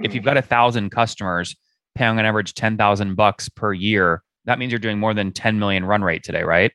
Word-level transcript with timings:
If 0.00 0.14
you've 0.14 0.24
got 0.24 0.36
a 0.36 0.42
thousand 0.42 0.90
customers 0.90 1.56
paying 1.94 2.18
on 2.18 2.24
average 2.24 2.54
ten 2.54 2.76
thousand 2.76 3.14
bucks 3.14 3.48
per 3.48 3.72
year, 3.72 4.22
that 4.46 4.58
means 4.58 4.72
you're 4.72 4.78
doing 4.78 4.98
more 4.98 5.12
than 5.12 5.32
10 5.32 5.58
million 5.58 5.84
run 5.84 6.02
rate 6.02 6.22
today, 6.22 6.42
right? 6.42 6.72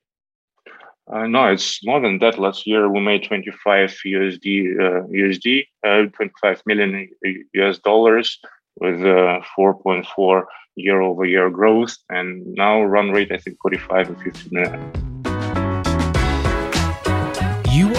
Uh, 1.12 1.26
no, 1.28 1.48
it's 1.48 1.84
more 1.84 2.00
than 2.00 2.20
that. 2.20 2.40
Last 2.40 2.68
year 2.68 2.90
we 2.90 3.02
made 3.02 3.24
25 3.24 3.90
USD, 4.06 4.80
uh, 4.80 5.08
USD, 5.08 5.64
uh, 5.86 6.10
25 6.12 6.62
million 6.66 7.10
US 7.54 7.80
dollars 7.80 8.40
with 8.80 9.00
4.4 9.00 10.42
uh, 10.42 10.46
year 10.76 11.02
over 11.02 11.26
year 11.26 11.50
growth, 11.50 11.98
and 12.10 12.46
now 12.54 12.82
run 12.84 13.12
rate 13.12 13.32
I 13.32 13.38
think 13.38 13.58
45 13.62 14.12
or 14.12 14.16
50 14.16 14.50
million. 14.56 15.11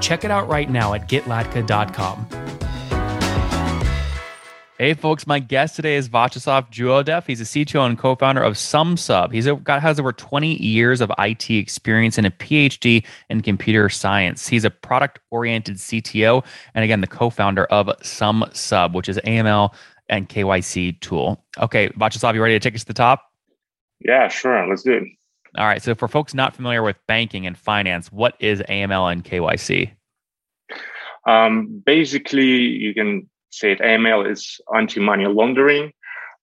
Check 0.00 0.24
it 0.24 0.30
out 0.30 0.48
right 0.48 0.70
now 0.70 0.94
at 0.94 1.08
getlatka.com. 1.08 2.48
Hey, 4.78 4.94
folks, 4.94 5.26
my 5.26 5.40
guest 5.40 5.74
today 5.74 5.96
is 5.96 6.08
Vyacheslav 6.08 6.70
Zholudev. 6.70 7.26
He's 7.26 7.40
a 7.40 7.44
CTO 7.44 7.84
and 7.84 7.98
co 7.98 8.14
founder 8.14 8.40
of 8.40 8.52
SumSub. 8.52 9.32
He's 9.32 9.48
got, 9.64 9.82
has 9.82 9.98
over 9.98 10.12
20 10.12 10.62
years 10.62 11.00
of 11.00 11.10
IT 11.18 11.50
experience 11.50 12.16
and 12.16 12.28
a 12.28 12.30
PhD 12.30 13.04
in 13.28 13.40
computer 13.40 13.88
science. 13.88 14.46
He's 14.46 14.64
a 14.64 14.70
product 14.70 15.18
oriented 15.32 15.78
CTO 15.78 16.44
and, 16.74 16.84
again, 16.84 17.00
the 17.00 17.08
co 17.08 17.28
founder 17.28 17.64
of 17.64 17.88
SumSub, 18.02 18.92
which 18.92 19.08
is 19.08 19.18
AML 19.26 19.74
and 20.08 20.28
KYC 20.28 21.00
tool. 21.00 21.44
Okay, 21.58 21.88
Vyacheslav, 21.88 22.34
you 22.34 22.40
ready 22.40 22.54
to 22.54 22.60
take 22.60 22.76
us 22.76 22.82
to 22.82 22.86
the 22.86 22.94
top? 22.94 23.24
Yeah, 23.98 24.28
sure. 24.28 24.64
Let's 24.68 24.84
do 24.84 24.92
it. 24.92 25.02
All 25.56 25.66
right. 25.66 25.82
So, 25.82 25.94
for 25.94 26.08
folks 26.08 26.34
not 26.34 26.54
familiar 26.54 26.82
with 26.82 26.96
banking 27.06 27.46
and 27.46 27.56
finance, 27.56 28.12
what 28.12 28.34
is 28.38 28.60
AML 28.68 29.10
and 29.12 29.24
KYC? 29.24 29.90
Um, 31.26 31.82
basically, 31.84 32.46
you 32.46 32.94
can 32.94 33.28
say 33.50 33.72
it, 33.72 33.80
AML 33.80 34.30
is 34.30 34.60
anti-money 34.74 35.26
laundering, 35.26 35.92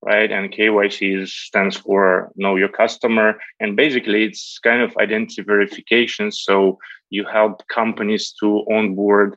right? 0.02 0.31
And 0.31 0.52
KYC 0.52 1.28
stands 1.28 1.78
for 1.78 2.31
know 2.36 2.56
your 2.56 2.70
customer. 2.70 3.39
And 3.59 3.75
basically 3.75 4.23
it's 4.23 4.59
kind 4.59 4.81
of 4.81 4.95
identity 4.97 5.42
verification. 5.42 6.31
So 6.31 6.78
you 7.09 7.25
help 7.25 7.67
companies 7.67 8.34
to 8.40 8.66
onboard 8.72 9.36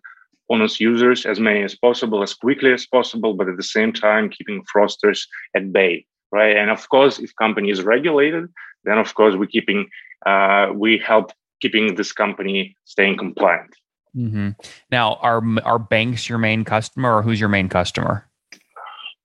honest 0.51 0.81
users 0.81 1.27
as 1.27 1.39
many 1.39 1.63
as 1.63 1.75
possible, 1.75 2.23
as 2.23 2.35
quickly 2.35 2.73
as 2.73 2.87
possible, 2.87 3.35
but 3.35 3.49
at 3.49 3.57
the 3.57 3.63
same 3.63 3.93
time 3.93 4.31
keeping 4.31 4.65
fraudsters 4.65 5.27
at 5.55 5.73
bay, 5.73 6.07
right? 6.33 6.57
And 6.57 6.71
of 6.71 6.89
course, 6.89 7.19
if 7.19 7.35
company 7.37 7.71
is 7.71 7.83
regulated, 7.83 8.49
then 8.89 8.99
of 8.99 9.15
course 9.15 9.35
we're 9.37 9.47
keeping, 9.47 9.89
uh, 10.27 10.69
we 10.75 10.99
help 10.99 11.33
keeping 11.61 11.95
this 11.95 12.13
company 12.13 12.77
staying 12.85 13.17
compliant. 13.17 13.75
Mm-hmm. 14.17 14.51
Now, 14.91 15.15
are 15.17 15.43
are 15.65 15.79
banks 15.79 16.29
your 16.29 16.39
main 16.39 16.65
customer, 16.65 17.17
or 17.17 17.23
who's 17.23 17.39
your 17.39 17.49
main 17.49 17.69
customer? 17.69 18.27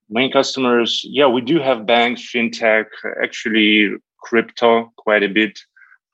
Main 0.10 0.32
customers, 0.32 1.02
yeah, 1.06 1.28
we 1.28 1.42
do 1.42 1.60
have 1.60 1.86
banks, 1.86 2.22
fintech, 2.22 2.86
actually 3.24 3.92
crypto 4.20 4.92
quite 4.98 5.24
a 5.24 5.30
bit. 5.30 5.60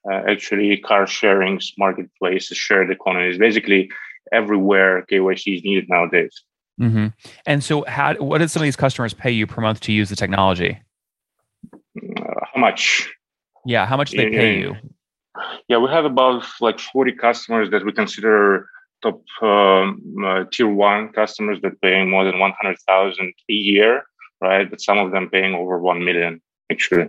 Uh, 0.09 0.21
actually, 0.29 0.77
car 0.77 1.05
sharings, 1.05 1.73
marketplaces, 1.77 2.57
shared 2.57 2.89
economies, 2.89 3.37
basically 3.37 3.91
everywhere 4.31 5.05
KYC 5.11 5.57
is 5.57 5.63
needed 5.63 5.89
nowadays. 5.89 6.43
Mm-hmm. 6.79 7.07
And 7.45 7.63
so, 7.63 7.83
how 7.85 8.13
what 8.15 8.37
did 8.37 8.49
some 8.49 8.61
of 8.61 8.65
these 8.65 8.77
customers 8.77 9.13
pay 9.13 9.31
you 9.31 9.45
per 9.45 9.61
month 9.61 9.81
to 9.81 9.91
use 9.91 10.09
the 10.09 10.15
technology? 10.15 10.79
Uh, 11.73 12.45
how 12.53 12.61
much? 12.61 13.11
Yeah, 13.65 13.85
how 13.85 13.97
much 13.97 14.11
do 14.11 14.17
they 14.17 14.29
pay 14.29 14.59
you? 14.59 14.75
Yeah, 15.67 15.77
we 15.77 15.89
have 15.89 16.05
about 16.05 16.43
like 16.59 16.79
40 16.79 17.13
customers 17.13 17.69
that 17.71 17.85
we 17.85 17.91
consider 17.91 18.67
top 19.01 19.21
um, 19.41 20.01
uh, 20.25 20.43
tier 20.51 20.67
one 20.67 21.13
customers 21.13 21.59
that 21.61 21.81
paying 21.81 22.09
more 22.09 22.25
than 22.25 22.39
100,000 22.39 23.33
a 23.49 23.53
year, 23.53 24.03
right? 24.41 24.69
But 24.69 24.81
some 24.81 24.97
of 24.97 25.11
them 25.11 25.29
paying 25.29 25.53
over 25.53 25.79
1 25.79 26.03
million 26.03 26.41
actually. 26.71 27.07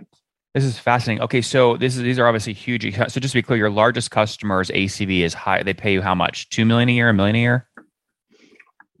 This 0.53 0.65
is 0.65 0.77
fascinating. 0.77 1.23
Okay, 1.23 1.41
so 1.41 1.77
this 1.77 1.95
is 1.95 2.01
these 2.01 2.19
are 2.19 2.27
obviously 2.27 2.51
huge. 2.51 2.93
So 2.93 3.21
just 3.21 3.31
to 3.31 3.37
be 3.37 3.41
clear, 3.41 3.57
your 3.57 3.69
largest 3.69 4.11
customers 4.11 4.69
ACV 4.69 5.21
is 5.21 5.33
high. 5.33 5.63
They 5.63 5.73
pay 5.73 5.93
you 5.93 6.01
how 6.01 6.13
much? 6.13 6.49
Two 6.49 6.65
million 6.65 6.89
a 6.89 6.91
year, 6.91 7.09
a 7.09 7.13
million 7.13 7.37
a 7.37 7.39
year? 7.39 7.69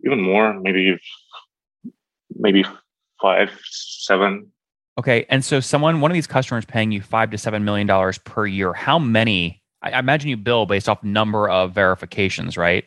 Even 0.05 0.21
more, 0.21 0.57
maybe 0.61 0.97
maybe 2.35 2.63
five, 3.21 3.51
seven. 3.65 4.50
Okay, 5.01 5.25
and 5.29 5.43
so 5.43 5.59
someone, 5.59 5.99
one 5.99 6.11
of 6.11 6.13
these 6.13 6.27
customers, 6.27 6.63
paying 6.63 6.91
you 6.91 7.01
five 7.01 7.31
to 7.31 7.37
seven 7.39 7.65
million 7.65 7.87
dollars 7.87 8.19
per 8.19 8.45
year. 8.45 8.71
How 8.71 8.99
many? 8.99 9.59
I, 9.81 9.97
imagine 9.97 10.29
you 10.29 10.37
bill 10.37 10.67
based 10.67 10.87
off 10.87 11.03
number 11.03 11.49
of 11.49 11.73
verifications, 11.73 12.55
right? 12.55 12.85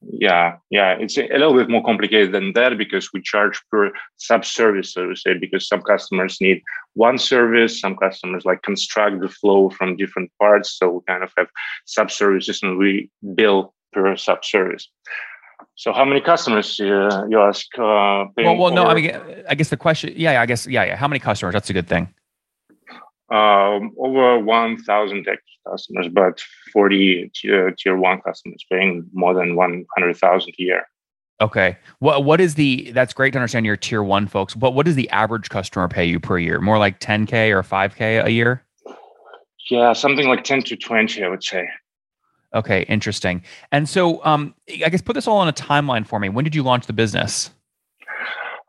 Yeah, 0.00 0.56
yeah, 0.70 0.96
it's 0.98 1.18
a 1.18 1.28
little 1.28 1.52
bit 1.52 1.68
more 1.68 1.84
complicated 1.84 2.32
than 2.32 2.54
that 2.54 2.78
because 2.78 3.10
we 3.12 3.20
charge 3.20 3.60
per 3.70 3.92
sub-service, 4.16 4.94
so 4.94 5.10
to 5.10 5.16
say, 5.16 5.34
because 5.34 5.68
some 5.68 5.82
customers 5.82 6.38
need 6.40 6.62
one 6.94 7.18
service, 7.18 7.78
some 7.78 7.94
customers 7.94 8.46
like 8.46 8.62
construct 8.62 9.20
the 9.20 9.28
flow 9.28 9.68
from 9.68 9.96
different 9.98 10.30
parts, 10.40 10.78
so 10.78 10.88
we 10.92 11.00
kind 11.06 11.22
of 11.22 11.30
have 11.36 11.48
sub-services 11.84 12.62
and 12.62 12.78
we 12.78 13.10
bill 13.34 13.74
per 13.92 14.16
sub-service. 14.16 14.88
So 15.76 15.92
how 15.92 16.04
many 16.04 16.20
customers 16.20 16.78
uh, 16.80 17.26
you 17.28 17.40
ask? 17.40 17.66
Uh, 17.76 18.26
well, 18.36 18.56
well, 18.56 18.72
no. 18.72 18.84
I 18.84 18.94
mean, 18.94 19.10
I 19.48 19.54
guess 19.54 19.70
the 19.70 19.76
question. 19.76 20.12
Yeah, 20.16 20.40
I 20.40 20.46
guess. 20.46 20.66
Yeah, 20.66 20.84
yeah. 20.84 20.96
How 20.96 21.08
many 21.08 21.18
customers? 21.18 21.52
That's 21.52 21.68
a 21.68 21.72
good 21.72 21.88
thing. 21.88 22.14
Um, 23.32 23.92
over 23.98 24.38
one 24.38 24.76
thousand 24.76 25.26
customers, 25.68 26.08
but 26.12 26.40
forty 26.72 27.30
tier, 27.34 27.72
tier 27.72 27.96
one 27.96 28.20
customers 28.20 28.64
paying 28.70 29.08
more 29.12 29.34
than 29.34 29.56
one 29.56 29.84
hundred 29.96 30.16
thousand 30.16 30.54
a 30.58 30.62
year. 30.62 30.84
Okay. 31.40 31.76
What 31.98 32.22
what 32.22 32.40
is 32.40 32.54
the? 32.54 32.92
That's 32.92 33.12
great 33.12 33.32
to 33.32 33.40
understand 33.40 33.66
your 33.66 33.76
tier 33.76 34.04
one 34.04 34.28
folks. 34.28 34.54
But 34.54 34.74
what 34.74 34.86
does 34.86 34.94
the 34.94 35.10
average 35.10 35.48
customer 35.48 35.88
pay 35.88 36.04
you 36.04 36.20
per 36.20 36.38
year? 36.38 36.60
More 36.60 36.78
like 36.78 37.00
ten 37.00 37.26
k 37.26 37.50
or 37.50 37.64
five 37.64 37.96
k 37.96 38.18
a 38.18 38.28
year? 38.28 38.62
Yeah, 39.70 39.92
something 39.94 40.28
like 40.28 40.44
ten 40.44 40.62
to 40.62 40.76
twenty, 40.76 41.24
I 41.24 41.28
would 41.28 41.42
say. 41.42 41.68
Okay, 42.54 42.82
interesting. 42.82 43.42
And 43.72 43.88
so, 43.88 44.24
um, 44.24 44.54
I 44.68 44.88
guess 44.88 45.02
put 45.02 45.14
this 45.14 45.26
all 45.26 45.38
on 45.38 45.48
a 45.48 45.52
timeline 45.52 46.06
for 46.06 46.20
me. 46.20 46.28
When 46.28 46.44
did 46.44 46.54
you 46.54 46.62
launch 46.62 46.86
the 46.86 46.92
business? 46.92 47.50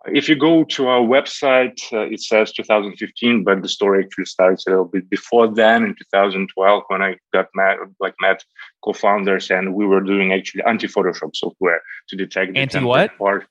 If 0.07 0.29
you 0.29 0.35
go 0.35 0.63
to 0.63 0.88
our 0.88 1.01
website, 1.01 1.81
uh, 1.91 2.01
it 2.12 2.22
says 2.22 2.51
2015, 2.51 3.44
but 3.44 3.62
the 3.62 3.69
story 3.69 4.03
actually 4.03 4.25
starts 4.25 4.68
a 4.68 4.72
little 4.72 4.85
bit 4.85 5.09
before 5.09 5.47
then, 5.47 5.84
in 5.84 5.96
2012, 5.96 6.84
when 6.88 7.01
I 7.01 7.18
got 7.34 7.47
met, 7.56 7.78
like 8.00 8.13
met 8.22 8.44
co-founders, 8.84 9.50
and 9.50 9.73
we 9.73 9.85
were 9.85 10.02
doing 10.02 10.31
actually 10.31 10.63
anti-Photoshop 10.63 11.35
software 11.35 11.81
to 12.09 12.16
detect 12.16 12.53
the 12.53 12.59
anti 12.59 12.84
what 12.84 13.17
part 13.17 13.47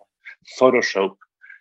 Photoshop. 0.61 1.17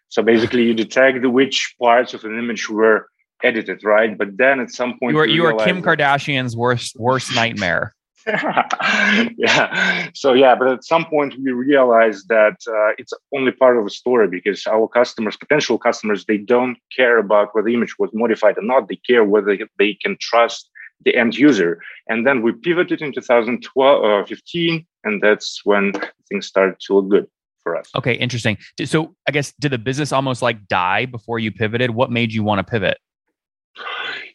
So 0.09 0.22
basically, 0.22 0.63
you 0.63 0.75
detect 0.75 1.25
which 1.25 1.75
parts 1.81 2.13
of 2.13 2.23
an 2.23 2.38
image 2.38 2.69
were 2.69 3.07
edited, 3.44 3.84
right? 3.84 4.16
But 4.16 4.38
then 4.38 4.59
at 4.59 4.69
some 4.69 5.00
point, 5.00 5.13
you 5.13 5.17
were 5.17 5.25
you 5.25 5.44
were 5.44 5.55
Kim 5.55 5.81
Kardashian's 5.81 6.55
worst 6.55 6.95
worst 7.00 7.34
nightmare. 7.34 7.95
yeah. 9.38 10.09
So 10.13 10.34
yeah, 10.34 10.56
but 10.56 10.67
at 10.67 10.84
some 10.84 11.06
point 11.06 11.35
we 11.44 11.51
realized 11.51 12.28
that 12.29 12.57
uh, 12.67 12.94
it's 12.97 13.13
only 13.35 13.51
part 13.51 13.78
of 13.78 13.85
a 13.85 13.89
story 13.89 14.28
because 14.28 14.66
our 14.67 14.88
customers, 14.88 15.38
potential 15.38 15.78
customers, 15.78 16.25
they 16.25 16.38
don't 16.38 16.78
care 16.95 17.17
about 17.17 17.50
whether 17.53 17.67
the 17.67 17.73
image 17.73 17.95
was 18.00 18.09
modified 18.13 18.58
or 18.58 18.64
not. 18.64 18.87
They 18.87 18.96
care 18.96 19.23
whether 19.23 19.58
they 19.78 19.97
can 20.02 20.17
trust 20.20 20.70
the 21.05 21.16
end 21.16 21.35
user. 21.35 21.81
And 22.08 22.25
then 22.25 22.41
we 22.41 22.52
pivoted 22.53 23.02
in 23.02 23.14
2012, 23.14 24.03
uh, 24.03 24.26
15, 24.26 24.85
and 25.03 25.22
that's 25.22 25.61
when 25.64 25.93
things 26.29 26.47
started 26.47 26.76
to 26.87 26.96
look 26.96 27.09
good 27.09 27.28
for 27.61 27.76
us. 27.76 27.90
Okay, 27.96 28.14
interesting. 28.14 28.58
So 28.85 29.16
I 29.28 29.31
guess 29.31 29.53
did 29.59 29.72
the 29.72 29.78
business 29.78 30.11
almost 30.11 30.41
like 30.41 30.67
die 30.67 31.05
before 31.05 31.40
you 31.40 31.52
pivoted? 31.52 31.91
What 31.91 32.11
made 32.11 32.34
you 32.34 32.43
want 32.43 32.59
to 32.59 32.69
pivot? 32.69 32.97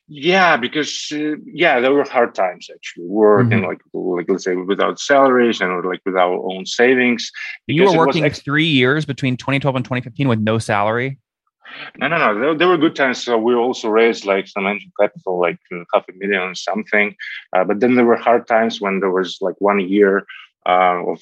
Yeah, 0.08 0.56
because 0.56 1.12
uh, 1.12 1.36
yeah, 1.44 1.80
there 1.80 1.92
were 1.92 2.04
hard 2.04 2.34
times 2.34 2.70
actually. 2.74 3.04
Working 3.06 3.60
mm-hmm. 3.60 3.66
like 3.66 3.80
like 3.92 4.26
let's 4.28 4.44
say 4.44 4.56
without 4.56 4.98
salaries 4.98 5.60
and 5.60 5.84
like 5.84 6.00
with 6.06 6.16
our 6.16 6.38
own 6.50 6.64
savings. 6.64 7.30
You 7.66 7.84
were 7.84 7.96
working 7.96 8.24
ex- 8.24 8.40
three 8.40 8.66
years 8.66 9.04
between 9.04 9.36
2012 9.36 9.76
and 9.76 9.84
2015 9.84 10.28
with 10.28 10.40
no 10.40 10.58
salary. 10.58 11.18
No, 11.98 12.08
no, 12.08 12.16
no. 12.16 12.40
There, 12.40 12.54
there 12.54 12.68
were 12.68 12.78
good 12.78 12.96
times. 12.96 13.22
So 13.22 13.36
we 13.36 13.54
also 13.54 13.88
raised 13.88 14.24
like 14.24 14.48
some 14.48 14.66
angel 14.66 14.90
capital, 14.98 15.38
like 15.38 15.58
half 15.92 16.06
a 16.08 16.12
million 16.14 16.40
or 16.40 16.54
something. 16.54 17.14
Uh, 17.52 17.64
but 17.64 17.80
then 17.80 17.94
there 17.94 18.06
were 18.06 18.16
hard 18.16 18.46
times 18.46 18.80
when 18.80 19.00
there 19.00 19.10
was 19.10 19.38
like 19.42 19.56
one 19.58 19.80
year 19.80 20.24
uh, 20.66 21.02
of 21.06 21.20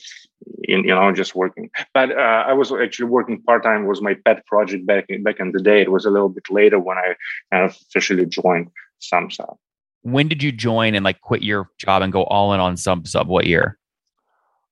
you 0.68 0.82
know 0.82 1.12
just 1.12 1.34
working. 1.34 1.70
But 1.94 2.10
uh, 2.12 2.44
I 2.46 2.52
was 2.52 2.72
actually 2.72 3.06
working 3.06 3.42
part 3.42 3.62
time. 3.62 3.86
Was 3.86 4.02
my 4.02 4.14
pet 4.24 4.46
project 4.46 4.86
back 4.86 5.06
in, 5.08 5.22
back 5.22 5.40
in 5.40 5.52
the 5.52 5.62
day. 5.62 5.80
It 5.82 5.92
was 5.92 6.04
a 6.04 6.10
little 6.10 6.28
bit 6.28 6.44
later 6.50 6.78
when 6.78 6.98
I 6.98 7.14
kind 7.52 7.64
of 7.64 7.76
officially 7.88 8.26
joined 8.26 8.70
SumSub. 9.00 9.56
When 10.02 10.28
did 10.28 10.42
you 10.42 10.52
join 10.52 10.94
and 10.94 11.04
like 11.04 11.20
quit 11.20 11.42
your 11.42 11.68
job 11.78 12.02
and 12.02 12.12
go 12.12 12.24
all 12.24 12.52
in 12.52 12.60
on 12.60 12.76
SumSub? 12.76 13.26
What 13.26 13.46
year? 13.46 13.78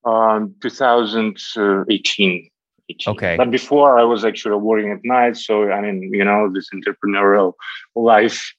Um, 0.04 0.54
2018. 0.60 2.50
18. 2.90 3.14
Okay. 3.14 3.36
But 3.36 3.50
before 3.50 3.98
I 3.98 4.04
was 4.04 4.24
actually 4.24 4.56
working 4.56 4.90
at 4.90 4.98
night. 5.04 5.36
So, 5.36 5.70
I 5.70 5.80
mean, 5.80 6.12
you 6.12 6.24
know, 6.24 6.52
this 6.52 6.68
entrepreneurial 6.70 7.54
life. 7.94 8.52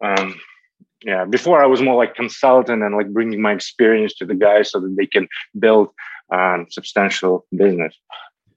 Um, 0.00 0.38
yeah, 1.06 1.24
before 1.24 1.62
I 1.62 1.66
was 1.66 1.80
more 1.80 1.94
like 1.94 2.16
consultant 2.16 2.82
and 2.82 2.96
like 2.96 3.12
bringing 3.12 3.40
my 3.40 3.52
experience 3.52 4.12
to 4.14 4.26
the 4.26 4.34
guys 4.34 4.72
so 4.72 4.80
that 4.80 4.96
they 4.96 5.06
can 5.06 5.28
build 5.56 5.90
um, 6.32 6.66
substantial 6.68 7.46
business. 7.56 7.94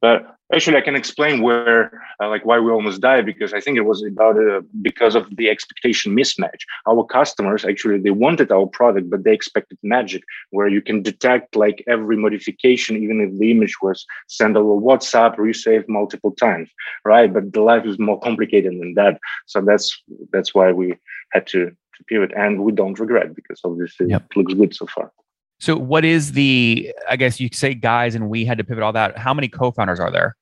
But 0.01 0.25
actually, 0.51 0.77
I 0.77 0.81
can 0.81 0.95
explain 0.95 1.43
where, 1.43 2.01
uh, 2.19 2.29
like, 2.29 2.45
why 2.45 2.57
we 2.57 2.71
almost 2.71 3.01
died 3.01 3.25
because 3.27 3.53
I 3.53 3.59
think 3.59 3.77
it 3.77 3.81
was 3.81 4.03
about 4.03 4.37
uh, 4.37 4.61
because 4.81 5.13
of 5.13 5.27
the 5.35 5.47
expectation 5.49 6.15
mismatch. 6.15 6.61
Our 6.87 7.03
customers 7.05 7.65
actually 7.65 7.99
they 7.99 8.09
wanted 8.09 8.51
our 8.51 8.65
product, 8.65 9.11
but 9.11 9.25
they 9.25 9.33
expected 9.33 9.77
magic, 9.83 10.23
where 10.49 10.69
you 10.69 10.81
can 10.81 11.03
detect 11.03 11.55
like 11.55 11.83
every 11.87 12.17
modification, 12.17 12.97
even 12.97 13.21
if 13.21 13.37
the 13.37 13.51
image 13.51 13.75
was 13.83 14.07
sent 14.27 14.57
over 14.57 14.81
WhatsApp, 14.81 15.37
resaved 15.37 15.87
multiple 15.87 16.31
times, 16.31 16.69
right? 17.05 17.31
But 17.31 17.53
the 17.53 17.61
life 17.61 17.85
is 17.85 17.99
more 17.99 18.19
complicated 18.19 18.71
than 18.79 18.95
that. 18.95 19.19
So 19.45 19.61
that's 19.61 20.01
that's 20.31 20.55
why 20.55 20.71
we 20.71 20.95
had 21.33 21.45
to 21.47 21.75
to 21.99 22.03
pivot, 22.05 22.31
and 22.35 22.63
we 22.63 22.71
don't 22.71 22.99
regret 22.99 23.35
because 23.35 23.59
obviously 23.63 24.07
yep. 24.07 24.25
it 24.31 24.37
looks 24.37 24.53
good 24.53 24.75
so 24.75 24.87
far. 24.87 25.11
So, 25.59 25.75
what 25.75 26.05
is 26.05 26.31
the? 26.31 26.91
I 27.07 27.15
guess 27.15 27.39
you 27.39 27.49
say 27.51 27.73
guys, 27.73 28.15
and 28.15 28.29
we 28.29 28.45
had 28.45 28.57
to 28.57 28.63
pivot 28.63 28.83
all 28.83 28.93
that. 28.93 29.17
How 29.17 29.33
many 29.33 29.47
co-founders 29.47 29.99
are 29.99 30.11
there? 30.11 30.35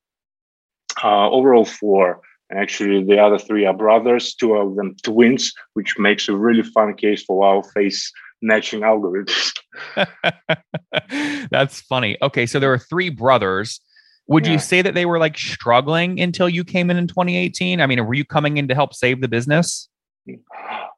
Uh, 1.04 1.30
overall, 1.30 1.66
four. 1.66 2.22
And 2.50 2.60
Actually, 2.60 3.04
the 3.04 3.20
other 3.20 3.38
three 3.38 3.66
are 3.66 3.74
brothers. 3.74 4.34
Two 4.34 4.54
of 4.56 4.76
them 4.76 4.96
twins, 5.04 5.54
which 5.74 5.98
makes 5.98 6.30
a 6.30 6.36
really 6.36 6.64
fun 6.64 6.96
case 6.96 7.24
for 7.24 7.46
our 7.46 7.64
face 7.64 8.12
matching 8.42 8.82
algorithms. 8.82 9.54
That's 11.52 11.82
funny. 11.82 12.18
Okay, 12.22 12.46
so 12.46 12.60
there 12.60 12.70
were 12.70 12.78
three 12.78 13.10
brothers. 13.10 13.82
Would 14.28 14.46
yeah. 14.46 14.54
you 14.54 14.60
say 14.60 14.82
that 14.82 14.94
they 14.94 15.06
were 15.06 15.20
like 15.20 15.38
struggling 15.38 16.20
until 16.20 16.50
you 16.50 16.64
came 16.64 16.90
in 16.90 16.98
in 16.98 17.08
2018? 17.08 17.82
I 17.82 17.88
mean, 17.88 18.06
were 18.06 18.14
you 18.14 18.26
coming 18.26 18.58
in 18.58 18.68
to 18.68 18.76
help 18.76 18.94
save 18.94 19.22
the 19.22 19.28
business? 19.28 19.90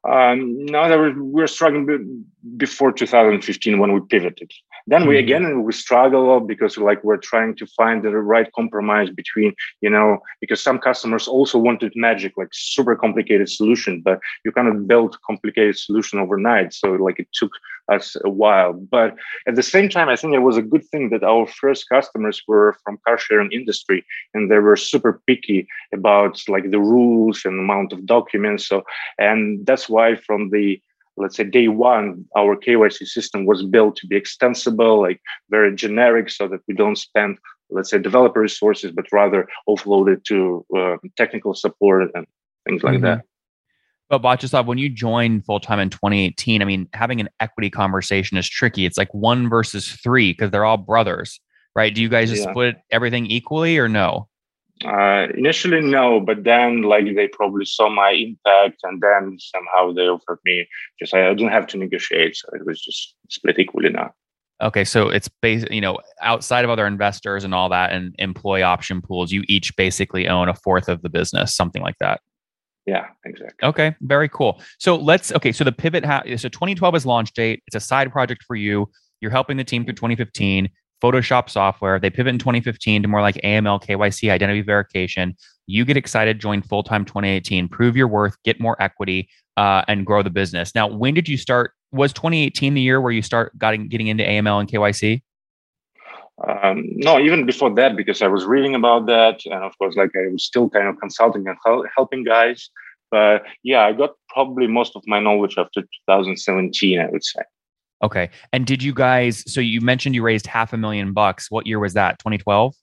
Um, 0.08 0.64
no, 0.66 0.88
that 0.88 0.98
we 0.98 1.12
were 1.20 1.46
struggling 1.46 2.24
before 2.56 2.92
2015 2.92 3.78
when 3.78 3.92
we 3.92 4.00
pivoted. 4.08 4.50
Then 4.90 5.06
we 5.06 5.14
mm-hmm. 5.14 5.24
again 5.24 5.62
we 5.62 5.72
struggle 5.72 6.40
because 6.40 6.76
like 6.76 7.02
we're 7.04 7.24
trying 7.32 7.54
to 7.56 7.66
find 7.78 8.02
the 8.02 8.10
right 8.10 8.50
compromise 8.52 9.08
between 9.08 9.54
you 9.80 9.88
know 9.88 10.18
because 10.40 10.60
some 10.60 10.78
customers 10.80 11.28
also 11.28 11.58
wanted 11.58 11.92
magic 11.94 12.32
like 12.36 12.48
super 12.52 12.96
complicated 12.96 13.48
solution, 13.48 14.02
but 14.02 14.18
you 14.44 14.50
cannot 14.50 14.88
build 14.88 15.16
complicated 15.24 15.78
solution 15.78 16.18
overnight. 16.18 16.74
So 16.74 16.86
like 17.06 17.20
it 17.20 17.28
took 17.32 17.52
us 17.88 18.16
a 18.24 18.30
while. 18.30 18.72
But 18.72 19.14
at 19.46 19.54
the 19.54 19.62
same 19.62 19.88
time, 19.88 20.08
I 20.08 20.16
think 20.16 20.34
it 20.34 20.46
was 20.48 20.56
a 20.56 20.70
good 20.72 20.84
thing 20.86 21.10
that 21.10 21.22
our 21.22 21.46
first 21.46 21.88
customers 21.88 22.42
were 22.48 22.76
from 22.82 22.98
car 23.06 23.18
sharing 23.18 23.52
industry 23.52 24.04
and 24.34 24.50
they 24.50 24.58
were 24.58 24.76
super 24.76 25.22
picky 25.26 25.68
about 25.92 26.42
like 26.48 26.70
the 26.70 26.80
rules 26.80 27.44
and 27.44 27.60
amount 27.60 27.92
of 27.92 28.06
documents. 28.06 28.66
So 28.66 28.82
and 29.18 29.64
that's 29.66 29.88
why 29.88 30.16
from 30.16 30.50
the 30.50 30.80
let's 31.20 31.36
say 31.36 31.44
day 31.44 31.68
one 31.68 32.24
our 32.36 32.56
kyc 32.56 33.06
system 33.06 33.46
was 33.46 33.62
built 33.62 33.96
to 33.96 34.06
be 34.06 34.16
extensible 34.16 35.00
like 35.00 35.20
very 35.50 35.74
generic 35.74 36.30
so 36.30 36.48
that 36.48 36.60
we 36.66 36.74
don't 36.74 36.96
spend 36.96 37.38
let's 37.70 37.90
say 37.90 37.98
developer 37.98 38.40
resources 38.40 38.90
but 38.92 39.06
rather 39.12 39.46
offload 39.68 40.12
it 40.12 40.24
to 40.24 40.64
uh, 40.76 40.96
technical 41.16 41.54
support 41.54 42.10
and 42.14 42.26
things 42.66 42.82
like 42.82 42.94
mm-hmm. 42.94 43.04
that 43.04 43.24
but 44.10 44.22
Vyacheslav, 44.22 44.66
when 44.66 44.76
you 44.76 44.88
joined 44.88 45.44
full 45.44 45.60
time 45.60 45.78
in 45.78 45.88
2018, 45.88 46.60
I 46.60 46.64
mean, 46.64 46.88
having 46.92 47.20
an 47.20 47.28
equity 47.38 47.70
conversation 47.70 48.36
is 48.36 48.48
tricky. 48.48 48.84
It's 48.84 48.98
like 48.98 49.14
one 49.14 49.48
versus 49.48 49.88
three 49.88 50.32
because 50.32 50.50
they're 50.50 50.64
all 50.64 50.78
brothers, 50.78 51.40
right? 51.76 51.94
Do 51.94 52.02
you 52.02 52.08
guys 52.08 52.28
just 52.28 52.42
yeah. 52.42 52.50
split 52.50 52.76
everything 52.90 53.26
equally 53.26 53.78
or 53.78 53.88
no? 53.88 54.26
Uh, 54.84 55.26
initially, 55.36 55.80
no, 55.80 56.20
but 56.20 56.44
then 56.44 56.82
like 56.82 57.04
they 57.14 57.28
probably 57.28 57.66
saw 57.66 57.90
my 57.90 58.10
impact, 58.10 58.80
and 58.82 59.00
then 59.02 59.36
somehow 59.38 59.92
they 59.92 60.02
offered 60.02 60.38
me 60.44 60.66
just 60.98 61.12
I 61.12 61.28
didn't 61.34 61.52
have 61.52 61.66
to 61.68 61.78
negotiate, 61.78 62.36
so 62.36 62.48
it 62.54 62.64
was 62.64 62.80
just 62.80 63.14
split 63.28 63.58
equally 63.58 63.90
now. 63.90 64.12
Okay, 64.62 64.84
so 64.84 65.08
it's 65.08 65.28
based, 65.28 65.70
you 65.70 65.80
know, 65.80 65.98
outside 66.20 66.64
of 66.64 66.70
other 66.70 66.86
investors 66.86 67.44
and 67.44 67.54
all 67.54 67.68
that, 67.70 67.92
and 67.92 68.14
employee 68.18 68.62
option 68.62 69.00
pools, 69.00 69.32
you 69.32 69.42
each 69.48 69.74
basically 69.76 70.28
own 70.28 70.48
a 70.48 70.54
fourth 70.54 70.88
of 70.88 71.00
the 71.02 71.08
business, 71.08 71.54
something 71.54 71.82
like 71.82 71.96
that. 72.00 72.20
Yeah, 72.86 73.08
exactly. 73.24 73.68
Okay, 73.68 73.94
very 74.00 74.28
cool. 74.28 74.60
So 74.78 74.96
let's 74.96 75.32
okay. 75.32 75.52
So 75.52 75.64
the 75.64 75.72
pivot, 75.72 76.04
ha- 76.04 76.22
so 76.36 76.48
2012 76.48 76.94
is 76.94 77.06
launch 77.06 77.32
date. 77.32 77.62
It's 77.66 77.76
a 77.76 77.80
side 77.80 78.10
project 78.10 78.44
for 78.46 78.56
you. 78.56 78.90
You're 79.20 79.30
helping 79.30 79.58
the 79.58 79.64
team 79.64 79.84
through 79.84 79.94
2015. 79.94 80.68
Photoshop 81.02 81.48
software. 81.48 81.98
They 81.98 82.10
pivot 82.10 82.32
in 82.32 82.38
2015 82.38 83.02
to 83.02 83.08
more 83.08 83.20
like 83.20 83.36
AML, 83.36 83.82
KYC, 83.82 84.30
identity 84.30 84.62
verification. 84.62 85.36
You 85.66 85.84
get 85.84 85.96
excited, 85.96 86.40
join 86.40 86.62
full 86.62 86.82
time 86.82 87.04
2018, 87.04 87.68
prove 87.68 87.96
your 87.96 88.08
worth, 88.08 88.36
get 88.44 88.60
more 88.60 88.80
equity, 88.82 89.28
uh, 89.56 89.82
and 89.88 90.04
grow 90.04 90.22
the 90.22 90.30
business. 90.30 90.74
Now, 90.74 90.88
when 90.88 91.14
did 91.14 91.28
you 91.28 91.36
start? 91.36 91.72
Was 91.92 92.12
2018 92.12 92.74
the 92.74 92.80
year 92.80 93.00
where 93.00 93.12
you 93.12 93.22
start 93.22 93.58
getting 93.58 93.88
getting 93.88 94.08
into 94.08 94.24
AML 94.24 94.60
and 94.60 94.68
KYC? 94.68 95.22
Um, 96.46 96.84
no, 96.96 97.20
even 97.20 97.44
before 97.44 97.74
that, 97.74 97.96
because 97.96 98.22
I 98.22 98.28
was 98.28 98.46
reading 98.46 98.74
about 98.74 99.06
that, 99.06 99.40
and 99.44 99.62
of 99.62 99.76
course, 99.78 99.96
like 99.96 100.10
I 100.16 100.32
was 100.32 100.44
still 100.44 100.70
kind 100.70 100.88
of 100.88 100.98
consulting 100.98 101.46
and 101.46 101.56
helping 101.94 102.24
guys. 102.24 102.70
But 103.10 103.44
yeah, 103.62 103.84
I 103.84 103.92
got 103.92 104.14
probably 104.28 104.66
most 104.66 104.96
of 104.96 105.02
my 105.06 105.20
knowledge 105.20 105.56
after 105.58 105.82
2017, 105.82 107.00
I 107.00 107.06
would 107.10 107.24
say. 107.24 107.40
Okay. 108.02 108.30
And 108.52 108.66
did 108.66 108.82
you 108.82 108.94
guys, 108.94 109.44
so 109.46 109.60
you 109.60 109.80
mentioned 109.80 110.14
you 110.14 110.22
raised 110.22 110.46
half 110.46 110.72
a 110.72 110.76
million 110.76 111.12
bucks. 111.12 111.50
What 111.50 111.66
year 111.66 111.78
was 111.78 111.94
that? 111.94 112.18
2012? 112.20 112.74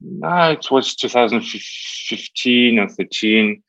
No, 0.00 0.50
it 0.50 0.70
was 0.70 0.94
2015 0.96 2.78
or 2.78 2.88
13. 2.88 3.62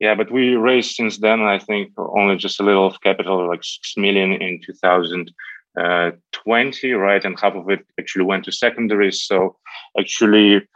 Yeah, 0.00 0.14
but 0.14 0.32
we 0.32 0.56
raised 0.56 0.94
since 0.94 1.18
then, 1.18 1.42
I 1.42 1.58
think, 1.58 1.92
only 1.96 2.36
just 2.36 2.60
a 2.60 2.62
little 2.62 2.86
of 2.86 3.00
capital, 3.02 3.48
like 3.48 3.62
6 3.62 3.94
million 3.96 4.32
in 4.32 4.60
2020, 4.64 6.92
right? 6.92 7.24
And 7.24 7.38
half 7.38 7.54
of 7.54 7.70
it 7.70 7.86
actually 7.98 8.24
went 8.24 8.44
to 8.46 8.52
secondaries. 8.52 9.22
So 9.22 9.58
actually, 9.98 10.66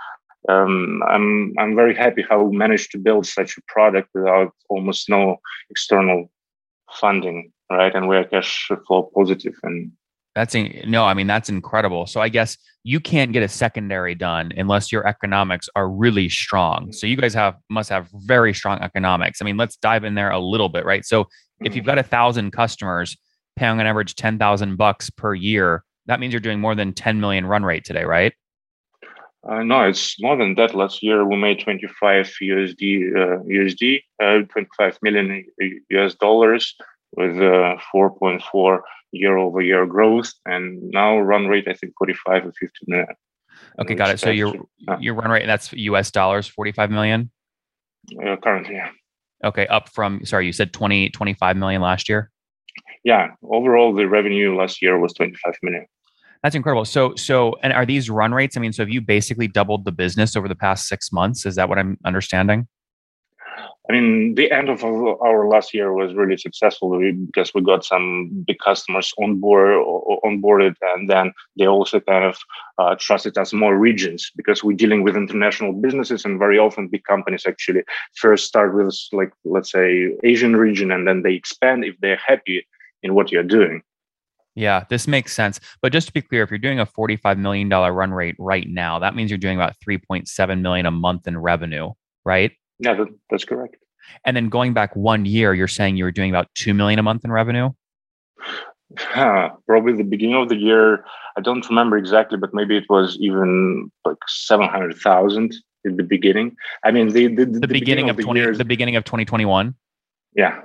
um, 0.49 1.03
I'm 1.09 1.55
I'm 1.59 1.75
very 1.75 1.95
happy 1.95 2.25
how 2.29 2.43
we 2.43 2.57
managed 2.57 2.93
to 2.93 2.99
build 2.99 3.27
such 3.27 3.59
a 3.59 3.63
product 3.67 4.11
without 4.15 4.53
almost 4.69 5.09
no 5.09 5.39
external 5.71 6.31
funding 6.93 7.53
right? 7.71 7.95
And 7.95 8.09
we're 8.09 8.25
cash 8.25 8.71
flow 8.87 9.11
positive 9.15 9.55
and 9.63 9.93
that's 10.37 10.55
in, 10.55 10.83
no, 10.87 11.05
I 11.05 11.15
mean 11.15 11.27
that's 11.27 11.49
incredible. 11.49 12.07
So 12.07 12.21
I 12.21 12.29
guess 12.29 12.59
you 12.85 13.01
can't 13.01 13.33
get 13.33 13.43
a 13.43 13.49
secondary 13.49 14.15
done 14.15 14.53
unless 14.57 14.93
your 14.93 15.07
economics 15.09 15.67
are 15.75 15.89
really 15.89 16.29
strong. 16.29 16.93
So 16.93 17.07
you 17.07 17.17
guys 17.17 17.33
have 17.33 17.57
must 17.71 17.89
have 17.89 18.09
very 18.13 18.53
strong 18.53 18.79
economics. 18.83 19.41
I 19.41 19.47
mean, 19.47 19.57
let's 19.57 19.77
dive 19.77 20.05
in 20.05 20.15
there 20.15 20.31
a 20.31 20.39
little 20.39 20.69
bit, 20.69 20.85
right? 20.85 21.07
So 21.07 21.27
if 21.65 21.75
you've 21.75 21.87
got 21.87 21.99
a 21.99 22.03
thousand 22.03 22.51
customers 22.51 23.17
paying 23.57 23.81
on 23.81 23.87
average 23.87 24.15
ten 24.15 24.39
thousand 24.39 24.77
bucks 24.77 25.09
per 25.09 25.35
year, 25.35 25.83
that 26.05 26.21
means 26.21 26.35
you're 26.35 26.41
doing 26.41 26.61
more 26.61 26.75
than 26.75 26.93
ten 26.93 27.19
million 27.19 27.47
run 27.47 27.65
rate 27.65 27.87
today, 27.87 28.05
right? 28.05 28.35
Uh, 29.49 29.63
no, 29.63 29.85
it's 29.85 30.21
more 30.21 30.37
than 30.37 30.55
that. 30.57 30.75
Last 30.75 31.03
year 31.03 31.25
we 31.25 31.37
made 31.37 31.61
25 31.61 32.35
USD, 32.43 33.17
uh, 33.17 33.43
USD, 33.45 34.01
uh, 34.21 34.45
25 34.53 34.99
million 35.03 35.45
US 35.91 36.15
dollars 36.17 36.75
with 37.13 37.37
a 37.37 37.77
4.4 37.95 38.81
year 39.13 39.37
over 39.37 39.61
year 39.61 39.87
growth 39.87 40.33
and 40.45 40.83
now 40.91 41.19
run 41.19 41.47
rate 41.47 41.67
i 41.69 41.73
think 41.73 41.93
45 41.99 42.47
or 42.47 42.53
50 42.53 42.69
million. 42.89 43.07
Okay 43.79 43.95
got 43.95 44.11
it. 44.11 44.21
So 44.21 44.31
your 44.31 44.55
uh, 44.89 44.97
your 45.01 45.15
run 45.15 45.31
rate 45.31 45.47
that's 45.47 45.73
us 45.73 46.11
dollars 46.11 46.47
45 46.47 46.91
million? 46.91 47.31
Uh, 48.25 48.37
currently 48.37 48.75
yeah. 48.75 48.91
Okay 49.45 49.67
up 49.67 49.89
from 49.91 50.25
sorry 50.25 50.47
you 50.47 50.53
said 50.53 50.73
20 50.73 51.11
25 51.11 51.57
million 51.57 51.83
last 51.83 52.09
year? 52.09 52.31
Yeah. 53.05 53.29
Overall 53.43 53.95
the 53.95 54.09
revenue 54.09 54.57
last 54.57 54.83
year 54.83 54.99
was 54.99 55.13
25 55.15 55.55
million. 55.63 55.87
That's 56.43 56.55
incredible. 56.55 56.85
So 56.85 57.15
so 57.17 57.57
and 57.63 57.73
are 57.73 57.87
these 57.87 58.11
run 58.11 58.33
rates? 58.33 58.57
I 58.57 58.61
mean 58.61 58.73
so 58.73 58.83
have 58.83 58.91
you 58.91 59.01
basically 59.01 59.49
doubled 59.49 59.85
the 59.85 59.93
business 59.93 60.37
over 60.37 60.49
the 60.49 60.57
past 60.57 60.87
six 60.87 61.13
months? 61.13 61.47
Is 61.47 61.55
that 61.57 61.69
what 61.69 61.79
i'm 61.79 61.99
understanding 62.05 62.69
I 63.89 63.93
mean, 63.93 64.35
the 64.35 64.51
end 64.51 64.69
of 64.69 64.83
our 64.83 65.49
last 65.49 65.73
year 65.73 65.93
was 65.93 66.13
really 66.15 66.37
successful 66.37 66.99
because 67.27 67.55
we 67.55 67.63
got 67.63 67.85
some 67.85 68.45
big 68.47 68.59
customers 68.59 69.13
on 69.19 69.39
board, 69.39 69.79
onboarded, 70.25 70.75
and 70.81 71.09
then 71.09 71.33
they 71.57 71.69
also 71.69 72.01
kind 72.01 72.25
of 72.25 72.37
uh, 72.79 72.97
trusted 72.99 73.39
us 73.39 73.53
more 73.53 73.79
regions 73.79 74.33
because 74.35 74.65
we're 74.65 74.77
dealing 74.77 75.05
with 75.05 75.17
international 75.17 75.73
businesses, 75.73 76.25
and 76.25 76.39
very 76.39 76.59
often 76.59 76.89
big 76.89 77.05
companies 77.05 77.45
actually 77.47 77.83
first 78.17 78.47
start 78.47 78.75
with 78.75 78.97
like 79.13 79.31
let's 79.45 79.71
say 79.71 80.17
Asian 80.25 80.57
region, 80.57 80.91
and 80.91 81.07
then 81.07 81.23
they 81.23 81.35
expand 81.35 81.85
if 81.85 81.95
they're 82.01 82.21
happy 82.27 82.67
in 83.05 83.15
what 83.15 83.31
you're 83.31 83.45
doing. 83.45 83.83
Yeah, 84.57 84.85
this 84.89 85.07
makes 85.07 85.35
sense. 85.35 85.61
But 85.81 85.93
just 85.93 86.09
to 86.09 86.13
be 86.13 86.23
clear, 86.23 86.43
if 86.43 86.51
you're 86.51 86.59
doing 86.59 86.81
a 86.81 86.87
$45 86.87 87.39
million 87.39 87.69
run 87.69 88.13
rate 88.13 88.37
right 88.39 88.67
now, 88.67 88.99
that 88.99 89.15
means 89.15 89.31
you're 89.31 89.37
doing 89.37 89.59
about 89.59 89.75
3.7 89.87 90.61
million 90.63 90.87
a 90.87 90.91
month 90.91 91.29
in 91.29 91.37
revenue, 91.37 91.91
right? 92.25 92.53
Yeah, 92.79 92.95
that, 92.95 93.09
that's 93.31 93.45
correct. 93.45 93.77
And 94.25 94.37
then 94.37 94.49
going 94.49 94.73
back 94.73 94.95
one 94.95 95.25
year, 95.25 95.55
you're 95.55 95.69
saying 95.69 95.97
you 95.97 96.05
were 96.05 96.13
doing 96.13 96.31
about 96.31 96.49
2 96.55 96.75
million 96.75 96.99
a 96.99 97.03
month 97.03 97.25
in 97.25 97.33
revenue? 97.33 97.71
Huh, 98.97 99.51
probably 99.67 99.95
the 99.95 100.05
beginning 100.05 100.37
of 100.37 100.49
the 100.49 100.57
year. 100.57 101.05
I 101.37 101.41
don't 101.41 101.69
remember 101.69 101.99
exactly, 101.99 102.39
but 102.39 102.55
maybe 102.55 102.77
it 102.77 102.85
was 102.89 103.17
even 103.21 103.91
like 104.05 104.17
700,000 104.29 105.55
in 105.85 105.97
the 105.97 106.03
beginning. 106.03 106.57
I 106.85 106.93
mean, 106.93 107.09
the, 107.09 107.27
the, 107.29 107.45
the, 107.47 107.61
the 107.61 107.67
beginning, 107.67 108.07
beginning, 108.07 108.11
of, 108.11 108.19
of 108.19 108.25
20, 108.25 108.51
the 108.53 108.65
beginning 108.65 108.97
of 108.97 109.05
2021. 109.05 109.75
Yeah. 110.35 110.63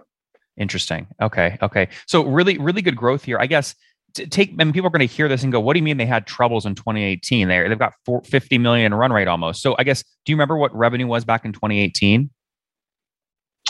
Interesting. 0.58 1.08
Okay. 1.22 1.58
Okay. 1.62 1.88
So 2.06 2.26
really, 2.26 2.58
really 2.58 2.82
good 2.82 2.96
growth 2.96 3.24
here. 3.24 3.40
I 3.40 3.48
guess 3.48 3.74
take, 4.14 4.54
and 4.60 4.74
people 4.74 4.88
are 4.88 4.92
going 4.92 5.08
to 5.08 5.14
hear 5.14 5.28
this 5.28 5.44
and 5.44 5.52
go, 5.52 5.60
what 5.60 5.74
do 5.74 5.80
you 5.80 5.84
mean 5.84 5.98
they 5.98 6.06
had 6.06 6.28
troubles 6.28 6.66
in 6.66 6.76
2018? 6.76 7.48
They, 7.48 7.68
they've 7.68 7.80
got 7.80 7.94
50 8.26 8.58
million 8.58 8.94
run 8.94 9.12
rate 9.12 9.28
almost. 9.28 9.62
So 9.62 9.76
I 9.80 9.84
guess, 9.84 10.04
do 10.26 10.32
you 10.32 10.36
remember 10.36 10.58
what 10.58 10.76
revenue 10.76 11.08
was 11.08 11.26
back 11.26 11.46
in 11.46 11.54
2018? 11.54 12.30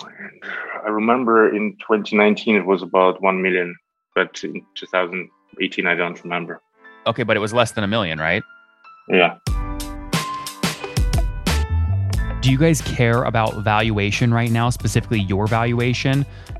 I 0.04 0.90
remember 0.90 1.56
in 1.56 1.78
2019, 1.80 2.56
it 2.56 2.66
was 2.66 2.82
about 2.82 3.22
1 3.22 3.42
million, 3.42 3.76
but 4.16 4.44
in 4.44 4.66
2018, 4.76 5.88
I 5.88 5.96
don't 5.96 6.24
remember. 6.24 6.62
Okay. 7.08 7.24
But 7.24 7.38
it 7.38 7.40
was 7.40 7.54
less 7.54 7.72
than 7.72 7.84
a 7.84 7.88
million, 7.88 8.20
right? 8.20 8.44
Yeah. 9.08 9.38
Do 12.42 12.50
you 12.52 12.58
guys 12.58 12.82
care 12.82 13.24
about 13.24 13.58
valuation 13.64 14.34
right 14.34 14.50
now, 14.50 14.72
specifically 14.72 15.20
your 15.20 15.46
valuation? 15.46 16.26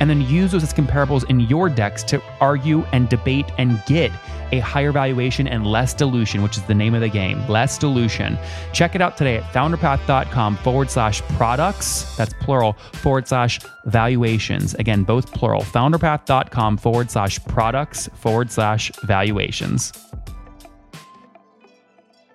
and 0.00 0.08
then 0.08 0.20
use 0.20 0.52
those 0.52 0.62
as 0.62 0.72
comparables 0.72 1.28
in 1.28 1.40
your 1.40 1.68
decks 1.68 2.02
to 2.04 2.22
argue 2.40 2.84
and 2.92 3.08
debate 3.08 3.46
and 3.58 3.82
get 3.86 4.12
a 4.52 4.60
higher 4.60 4.92
valuation 4.92 5.46
and 5.46 5.66
less 5.66 5.94
dilution, 5.94 6.42
which 6.42 6.56
is 6.56 6.62
the 6.64 6.74
name 6.74 6.94
of 6.94 7.00
the 7.00 7.08
game, 7.08 7.46
less 7.48 7.78
dilution. 7.78 8.38
Check 8.72 8.94
it 8.94 9.00
out 9.00 9.16
today 9.16 9.36
at 9.36 9.44
founderpath.com 9.52 10.56
forward 10.56 10.90
slash 10.90 11.20
products, 11.36 12.16
that's 12.16 12.32
plural, 12.34 12.74
forward 12.94 13.28
slash 13.28 13.60
valuations. 13.86 14.74
Again, 14.74 15.02
both 15.04 15.32
plural, 15.32 15.62
founderpath.com 15.62 16.76
forward 16.78 17.10
slash 17.10 17.42
products 17.44 18.08
forward 18.14 18.50
slash 18.50 18.90
valuations. 19.02 19.92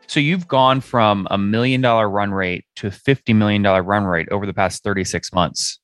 So 0.08 0.20
you've 0.20 0.48
gone 0.48 0.80
from 0.82 1.28
a 1.32 1.40
million 1.40 1.82
dollar 1.82 2.08
run 2.08 2.32
rate 2.32 2.66
to 2.76 2.88
a 2.88 2.92
$50 2.92 3.36
million 3.36 3.64
run 3.64 4.04
rate 4.04 4.30
over 4.30 4.46
the 4.46 4.54
past 4.54 4.84
36 4.84 5.34
months. 5.34 5.80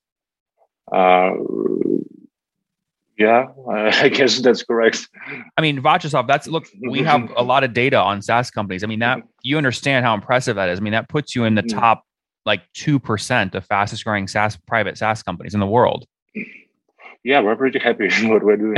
Uh, 0.92 1.32
yeah, 3.20 3.48
I 3.70 4.08
guess 4.10 4.40
that's 4.40 4.64
correct. 4.64 5.08
I 5.58 5.62
mean, 5.62 5.82
Vachesov, 5.82 6.26
that's 6.26 6.48
look, 6.48 6.66
we 6.90 7.00
have 7.04 7.30
a 7.36 7.44
lot 7.44 7.64
of 7.64 7.74
data 7.74 7.98
on 7.98 8.22
SaaS 8.22 8.50
companies. 8.50 8.84
I 8.84 8.88
mean, 8.88 9.00
that 9.00 9.22
you 9.44 9.58
understand 9.58 10.06
how 10.06 10.16
impressive 10.16 10.56
that 10.56 10.70
is. 10.70 10.80
I 10.80 10.82
mean, 10.82 10.94
that 10.94 11.10
puts 11.10 11.36
you 11.36 11.44
in 11.44 11.56
the 11.56 11.64
mm. 11.64 11.78
top 11.78 12.04
like 12.46 12.62
2% 12.78 13.54
of 13.54 13.66
fastest 13.66 14.06
growing 14.06 14.28
SaaS 14.28 14.58
private 14.66 14.98
SaaS 14.98 15.22
companies 15.22 15.54
in 15.54 15.60
the 15.60 15.68
world. 15.68 16.08
Yeah, 17.26 17.42
we're 17.42 17.58
pretty 17.58 17.80
happy 17.80 18.06
with 18.06 18.24
what 18.24 18.44
we're 18.44 18.56
doing. 18.56 18.78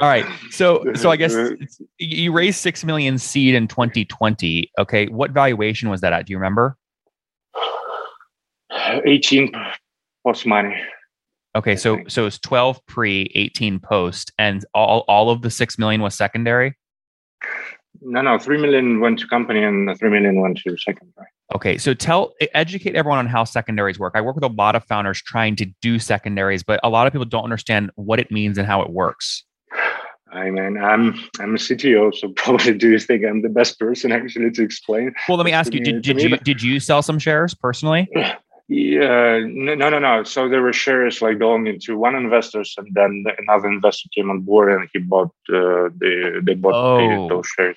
All 0.00 0.08
right. 0.08 0.26
So 0.50 0.84
so 0.94 1.12
I 1.12 1.16
guess 1.16 1.32
you 1.98 2.32
raised 2.32 2.58
6 2.58 2.84
million 2.84 3.18
seed 3.18 3.54
in 3.54 3.68
2020. 3.68 4.72
Okay. 4.80 5.06
What 5.06 5.30
valuation 5.30 5.90
was 5.90 6.00
that 6.00 6.12
at? 6.12 6.26
Do 6.26 6.32
you 6.32 6.38
remember? 6.38 6.76
18 9.04 9.52
post 10.24 10.46
money. 10.46 10.74
Okay, 11.54 11.76
so 11.76 11.98
so 12.08 12.26
it's 12.26 12.38
12 12.38 12.84
pre, 12.86 13.30
18 13.34 13.78
post, 13.80 14.32
and 14.38 14.64
all 14.74 15.04
all 15.08 15.30
of 15.30 15.42
the 15.42 15.50
six 15.50 15.78
million 15.78 16.00
was 16.00 16.14
secondary. 16.14 16.76
No, 18.00 18.22
no, 18.22 18.38
three 18.38 18.58
million 18.58 19.00
went 19.00 19.18
to 19.18 19.28
company 19.28 19.62
and 19.62 19.96
three 19.98 20.10
million 20.10 20.40
went 20.40 20.58
to 20.58 20.76
secondary. 20.78 21.26
Okay, 21.54 21.76
so 21.76 21.92
tell 21.92 22.32
educate 22.54 22.96
everyone 22.96 23.18
on 23.18 23.26
how 23.26 23.44
secondaries 23.44 23.98
work. 23.98 24.14
I 24.16 24.22
work 24.22 24.34
with 24.34 24.44
a 24.44 24.48
lot 24.48 24.74
of 24.74 24.84
founders 24.84 25.20
trying 25.20 25.56
to 25.56 25.66
do 25.82 25.98
secondaries, 25.98 26.62
but 26.62 26.80
a 26.82 26.88
lot 26.88 27.06
of 27.06 27.12
people 27.12 27.26
don't 27.26 27.44
understand 27.44 27.90
what 27.96 28.18
it 28.18 28.30
means 28.30 28.56
and 28.56 28.66
how 28.66 28.80
it 28.80 28.90
works. 28.90 29.44
I 30.32 30.48
mean, 30.48 30.78
I'm 30.78 31.14
I'm 31.38 31.54
a 31.54 31.58
CTO, 31.58 32.14
so 32.14 32.28
probably 32.36 32.72
do 32.72 32.90
you 32.90 32.98
think 32.98 33.24
I'm 33.24 33.42
the 33.42 33.50
best 33.50 33.78
person 33.78 34.10
actually 34.10 34.50
to 34.52 34.62
explain? 34.62 35.12
Well, 35.28 35.36
let 35.36 35.44
me 35.44 35.52
ask 35.52 35.74
you: 35.74 35.80
Did, 35.80 36.00
did 36.02 36.22
you 36.22 36.36
did 36.38 36.62
you 36.62 36.80
sell 36.80 37.02
some 37.02 37.18
shares 37.18 37.54
personally? 37.54 38.08
Yeah, 38.68 39.40
no, 39.44 39.74
no, 39.74 39.98
no. 39.98 40.22
So 40.24 40.48
there 40.48 40.62
were 40.62 40.72
shares 40.72 41.20
like 41.20 41.38
belonging 41.38 41.80
to 41.80 41.98
one 41.98 42.14
investors, 42.14 42.74
and 42.78 42.88
then 42.94 43.24
another 43.38 43.68
investor 43.68 44.08
came 44.14 44.30
on 44.30 44.40
board 44.40 44.72
and 44.72 44.88
he 44.92 45.00
bought 45.00 45.34
uh, 45.50 45.90
the 45.98 46.40
they 46.42 46.54
bought 46.54 46.74
oh. 46.74 47.28
those 47.28 47.46
shares. 47.48 47.76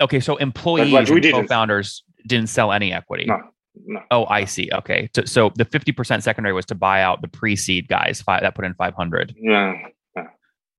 Okay, 0.00 0.20
so 0.20 0.36
employees 0.36 0.92
and 0.92 1.22
didn't. 1.22 1.42
co-founders 1.42 2.02
didn't 2.26 2.48
sell 2.48 2.72
any 2.72 2.92
equity. 2.92 3.26
No, 3.26 3.40
no. 3.86 4.00
Oh, 4.10 4.26
I 4.26 4.46
see. 4.46 4.68
Okay, 4.72 5.10
so, 5.14 5.24
so 5.26 5.52
the 5.54 5.64
fifty 5.64 5.92
percent 5.92 6.24
secondary 6.24 6.54
was 6.54 6.66
to 6.66 6.74
buy 6.74 7.02
out 7.02 7.22
the 7.22 7.28
pre-seed 7.28 7.86
guys 7.86 8.20
five, 8.20 8.40
that 8.40 8.54
put 8.54 8.64
in 8.64 8.74
five 8.74 8.94
hundred. 8.94 9.36
Yeah. 9.38 9.76
yeah. 10.16 10.26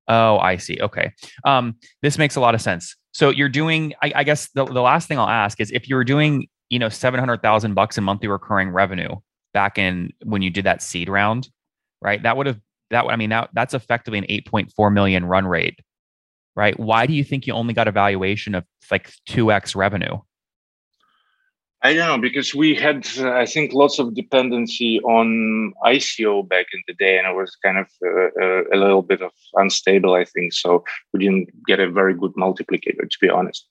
Oh, 0.10 0.40
I 0.40 0.58
see. 0.58 0.78
Okay. 0.82 1.14
Um, 1.46 1.76
this 2.02 2.18
makes 2.18 2.36
a 2.36 2.42
lot 2.42 2.54
of 2.54 2.62
sense. 2.62 2.98
So 3.14 3.30
you're 3.30 3.50
doing. 3.50 3.94
I, 4.02 4.12
I 4.16 4.24
guess 4.24 4.50
the, 4.50 4.66
the 4.66 4.82
last 4.82 5.08
thing 5.08 5.20
I'll 5.20 5.30
ask 5.30 5.62
is 5.62 5.72
if 5.72 5.88
you 5.88 5.96
were 5.96 6.04
doing, 6.04 6.48
you 6.70 6.80
know, 6.80 6.90
seven 6.90 7.20
hundred 7.20 7.42
thousand 7.42 7.76
bucks 7.76 7.98
in 7.98 8.04
monthly 8.04 8.28
recurring 8.28 8.70
revenue 8.70 9.16
back 9.54 9.78
in 9.78 10.12
when 10.24 10.42
you 10.42 10.50
did 10.50 10.66
that 10.66 10.82
seed 10.82 11.10
round, 11.10 11.50
right? 12.02 12.22
That 12.22 12.38
would 12.38 12.48
have 12.48 12.60
that 12.90 13.06
I 13.06 13.16
mean 13.16 13.30
that 13.30 13.50
that's 13.54 13.74
effectively 13.74 14.20
an 14.20 14.26
8.4 14.26 14.94
million 14.94 15.26
run 15.26 15.46
rate, 15.48 15.80
right? 16.56 16.78
Why 16.80 17.06
do 17.06 17.14
you 17.14 17.24
think 17.24 17.48
you 17.48 17.54
only 17.54 17.74
got 17.74 17.88
a 17.88 17.92
valuation 17.92 18.56
of 18.56 18.66
like 18.92 19.12
2x 19.30 19.76
revenue? 19.76 20.20
I 21.86 21.94
don't 21.94 22.08
know 22.08 22.18
because 22.18 22.56
we 22.56 22.76
had, 22.76 23.06
uh, 23.18 23.34
I 23.34 23.46
think, 23.46 23.74
lots 23.74 24.00
of 24.00 24.16
dependency 24.16 25.02
on 25.02 25.74
ICO 25.86 26.48
back 26.48 26.68
in 26.74 26.82
the 26.88 26.94
day, 26.94 27.18
and 27.18 27.28
it 27.28 27.36
was 27.36 27.58
kind 27.58 27.78
of 27.78 27.88
uh, 28.02 28.42
uh, 28.42 28.64
a 28.74 28.78
little 28.78 29.02
bit 29.02 29.22
of 29.22 29.32
unstable. 29.56 30.16
I 30.16 30.24
think 30.24 30.54
so. 30.54 30.86
We 31.12 31.20
didn't 31.20 31.50
get 31.68 31.82
a 31.82 31.92
very 31.92 32.14
good 32.14 32.32
multiplicator, 32.36 33.10
to 33.10 33.18
be 33.20 33.28
honest. 33.28 33.68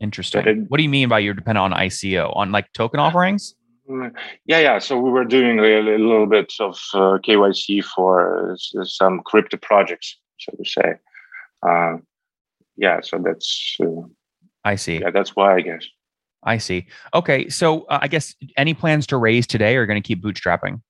Interesting. 0.00 0.46
It, 0.46 0.70
what 0.70 0.76
do 0.76 0.82
you 0.82 0.90
mean 0.90 1.08
by 1.08 1.20
you're 1.20 1.32
dependent 1.32 1.72
on 1.72 1.80
ICO? 1.80 2.36
On 2.36 2.52
like 2.52 2.70
token 2.74 3.00
offerings? 3.00 3.54
Mm, 3.88 4.12
yeah, 4.46 4.58
yeah. 4.58 4.78
So 4.78 4.98
we 4.98 5.10
were 5.10 5.24
doing 5.24 5.58
a, 5.58 5.62
a 5.62 5.98
little 5.98 6.26
bit 6.26 6.52
of 6.60 6.78
uh, 6.94 7.18
KYC 7.18 7.84
for 7.84 8.52
uh, 8.52 8.84
some 8.84 9.20
crypto 9.24 9.56
projects, 9.58 10.16
so 10.38 10.52
to 10.56 10.64
say. 10.64 10.94
Uh, 11.62 11.98
yeah, 12.76 13.00
so 13.02 13.22
that's. 13.24 13.76
Uh, 13.80 14.02
I 14.64 14.74
see. 14.74 14.98
Yeah, 14.98 15.10
that's 15.10 15.36
why 15.36 15.54
I 15.54 15.60
guess. 15.60 15.86
I 16.42 16.58
see. 16.58 16.86
Okay, 17.14 17.48
so 17.48 17.82
uh, 17.82 18.00
I 18.02 18.08
guess 18.08 18.34
any 18.56 18.74
plans 18.74 19.06
to 19.08 19.16
raise 19.16 19.46
today 19.46 19.76
are 19.76 19.86
going 19.86 20.00
to 20.00 20.06
keep 20.06 20.22
bootstrapping. 20.22 20.80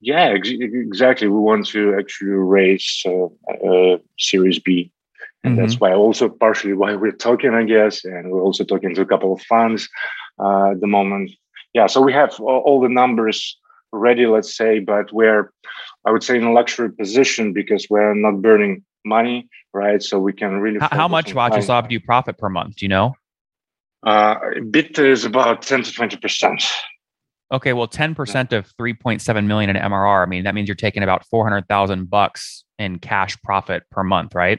Yeah, 0.00 0.34
ex- 0.36 0.50
exactly. 0.50 1.28
We 1.28 1.38
want 1.38 1.66
to 1.68 1.96
actually 1.96 2.30
raise 2.30 3.04
uh, 3.06 3.98
Series 4.18 4.58
B, 4.58 4.90
and 5.44 5.52
mm-hmm. 5.52 5.62
that's 5.62 5.78
why 5.78 5.92
also 5.92 6.28
partially 6.28 6.72
why 6.72 6.96
we're 6.96 7.12
talking, 7.12 7.54
I 7.54 7.62
guess, 7.62 8.04
and 8.04 8.32
we're 8.32 8.42
also 8.42 8.64
talking 8.64 8.92
to 8.96 9.02
a 9.02 9.06
couple 9.06 9.32
of 9.32 9.40
funds 9.42 9.88
at 10.40 10.80
the 10.80 10.88
moment 10.88 11.30
yeah, 11.74 11.86
so 11.86 12.00
we 12.00 12.12
have 12.12 12.38
all 12.40 12.80
the 12.80 12.88
numbers 12.88 13.58
ready, 13.92 14.26
let's 14.26 14.56
say, 14.56 14.78
but 14.78 15.12
we're, 15.12 15.52
I 16.06 16.10
would 16.10 16.22
say, 16.22 16.36
in 16.36 16.44
a 16.44 16.52
luxury 16.52 16.90
position 16.92 17.52
because 17.52 17.86
we're 17.88 18.14
not 18.14 18.42
burning 18.42 18.84
money, 19.04 19.48
right? 19.72 20.02
So 20.02 20.18
we 20.18 20.32
can 20.32 20.60
really. 20.60 20.78
How, 20.80 20.88
how 20.90 21.08
much 21.08 21.32
Vachesov 21.34 21.88
do 21.88 21.94
you 21.94 22.00
profit 22.00 22.38
per 22.38 22.48
month? 22.48 22.76
Do 22.76 22.84
you 22.84 22.88
know? 22.88 23.14
Uh, 24.02 24.36
bit 24.70 24.98
is 24.98 25.24
about 25.24 25.62
10 25.62 25.84
to 25.84 25.92
20%. 25.92 26.66
Okay, 27.52 27.72
well, 27.74 27.86
10% 27.86 28.52
of 28.52 28.74
3.7 28.76 29.46
million 29.46 29.70
in 29.70 29.76
MRR, 29.76 30.22
I 30.22 30.26
mean, 30.26 30.44
that 30.44 30.54
means 30.54 30.68
you're 30.68 30.74
taking 30.74 31.02
about 31.02 31.26
400,000 31.26 32.08
bucks 32.08 32.64
in 32.78 32.98
cash 32.98 33.40
profit 33.42 33.84
per 33.90 34.02
month, 34.02 34.34
right? 34.34 34.58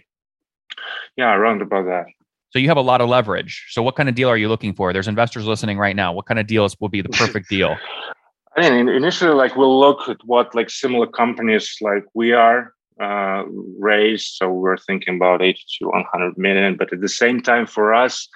Yeah, 1.18 1.34
around 1.34 1.62
about 1.62 1.86
that. 1.86 2.06
So 2.54 2.60
you 2.60 2.68
have 2.68 2.78
a 2.78 2.82
lot 2.82 3.02
of 3.02 3.10
leverage. 3.10 3.66
So 3.72 3.82
what 3.82 3.96
kind 3.96 4.08
of 4.08 4.14
deal 4.14 4.30
are 4.30 4.38
you 4.38 4.48
looking 4.48 4.76
for? 4.76 4.94
There's 4.94 5.08
investors 5.08 5.48
listening 5.48 5.80
right 5.80 5.96
now. 5.96 6.14
What 6.14 6.28
kind 6.28 6.40
of 6.40 6.46
deals 6.46 6.78
will 6.80 6.88
be 6.88 7.02
the 7.02 7.10
perfect 7.10 7.50
deal? 7.50 7.76
I 8.56 8.70
mean, 8.70 8.88
initially, 8.90 9.34
like 9.34 9.56
we'll 9.56 9.80
look 9.80 10.08
at 10.08 10.18
what 10.26 10.54
like 10.54 10.70
similar 10.70 11.08
companies 11.08 11.76
like 11.82 12.04
we 12.14 12.32
are 12.32 12.72
uh, 13.02 13.46
raised. 13.80 14.36
So 14.36 14.52
we're 14.52 14.78
thinking 14.78 15.16
about 15.16 15.42
80 15.42 15.60
to 15.80 15.88
100 15.88 16.38
million. 16.38 16.78
But 16.78 16.94
at 16.94 17.02
the 17.02 17.10
same 17.10 17.42
time, 17.42 17.66
for 17.66 17.92
us, 17.92 18.30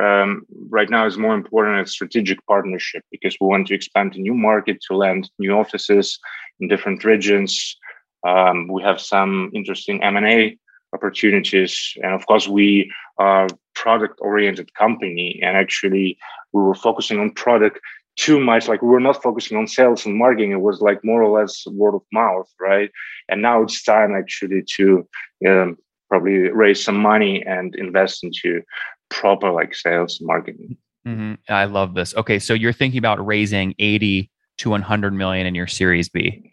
um, 0.00 0.42
right 0.68 0.88
now 0.88 1.04
is 1.04 1.18
more 1.18 1.34
important 1.34 1.84
a 1.84 1.90
strategic 1.90 2.46
partnership 2.46 3.02
because 3.10 3.36
we 3.40 3.48
want 3.48 3.66
to 3.66 3.74
expand 3.74 4.12
to 4.12 4.20
new 4.20 4.34
market 4.34 4.80
to 4.82 4.96
land 4.96 5.28
new 5.40 5.50
offices 5.50 6.16
in 6.60 6.68
different 6.68 7.02
regions. 7.02 7.76
Um, 8.24 8.68
we 8.68 8.84
have 8.84 9.00
some 9.00 9.50
interesting 9.52 10.00
M&A 10.04 10.56
opportunities. 10.92 11.94
And 12.00 12.12
of 12.12 12.24
course, 12.26 12.46
we 12.46 12.92
are 13.18 13.48
product 13.84 14.18
oriented 14.22 14.72
company 14.72 15.38
and 15.42 15.58
actually 15.58 16.16
we 16.54 16.62
were 16.62 16.74
focusing 16.74 17.20
on 17.20 17.30
product 17.30 17.78
too 18.16 18.40
much 18.40 18.66
like 18.66 18.80
we 18.80 18.88
were 18.88 19.06
not 19.08 19.22
focusing 19.22 19.58
on 19.58 19.66
sales 19.66 20.06
and 20.06 20.16
marketing 20.16 20.52
it 20.52 20.62
was 20.68 20.80
like 20.80 21.04
more 21.04 21.22
or 21.22 21.38
less 21.38 21.66
word 21.66 21.94
of 21.94 22.02
mouth 22.10 22.48
right? 22.58 22.90
And 23.28 23.42
now 23.42 23.62
it's 23.62 23.82
time 23.82 24.14
actually 24.14 24.62
to 24.76 25.06
um, 25.46 25.76
probably 26.08 26.38
raise 26.62 26.82
some 26.82 26.96
money 26.96 27.44
and 27.44 27.74
invest 27.74 28.24
into 28.24 28.62
proper 29.10 29.50
like 29.50 29.74
sales 29.74 30.18
and 30.18 30.26
marketing. 30.28 30.78
Mm-hmm. 31.06 31.34
i 31.50 31.66
love 31.66 31.92
this. 31.94 32.14
Okay 32.14 32.38
so 32.38 32.54
you're 32.54 32.78
thinking 32.80 32.98
about 32.98 33.24
raising 33.34 33.74
80 33.78 34.30
to 34.58 34.70
100 34.70 35.12
million 35.12 35.46
in 35.46 35.54
your 35.54 35.66
series 35.66 36.08
b? 36.08 36.52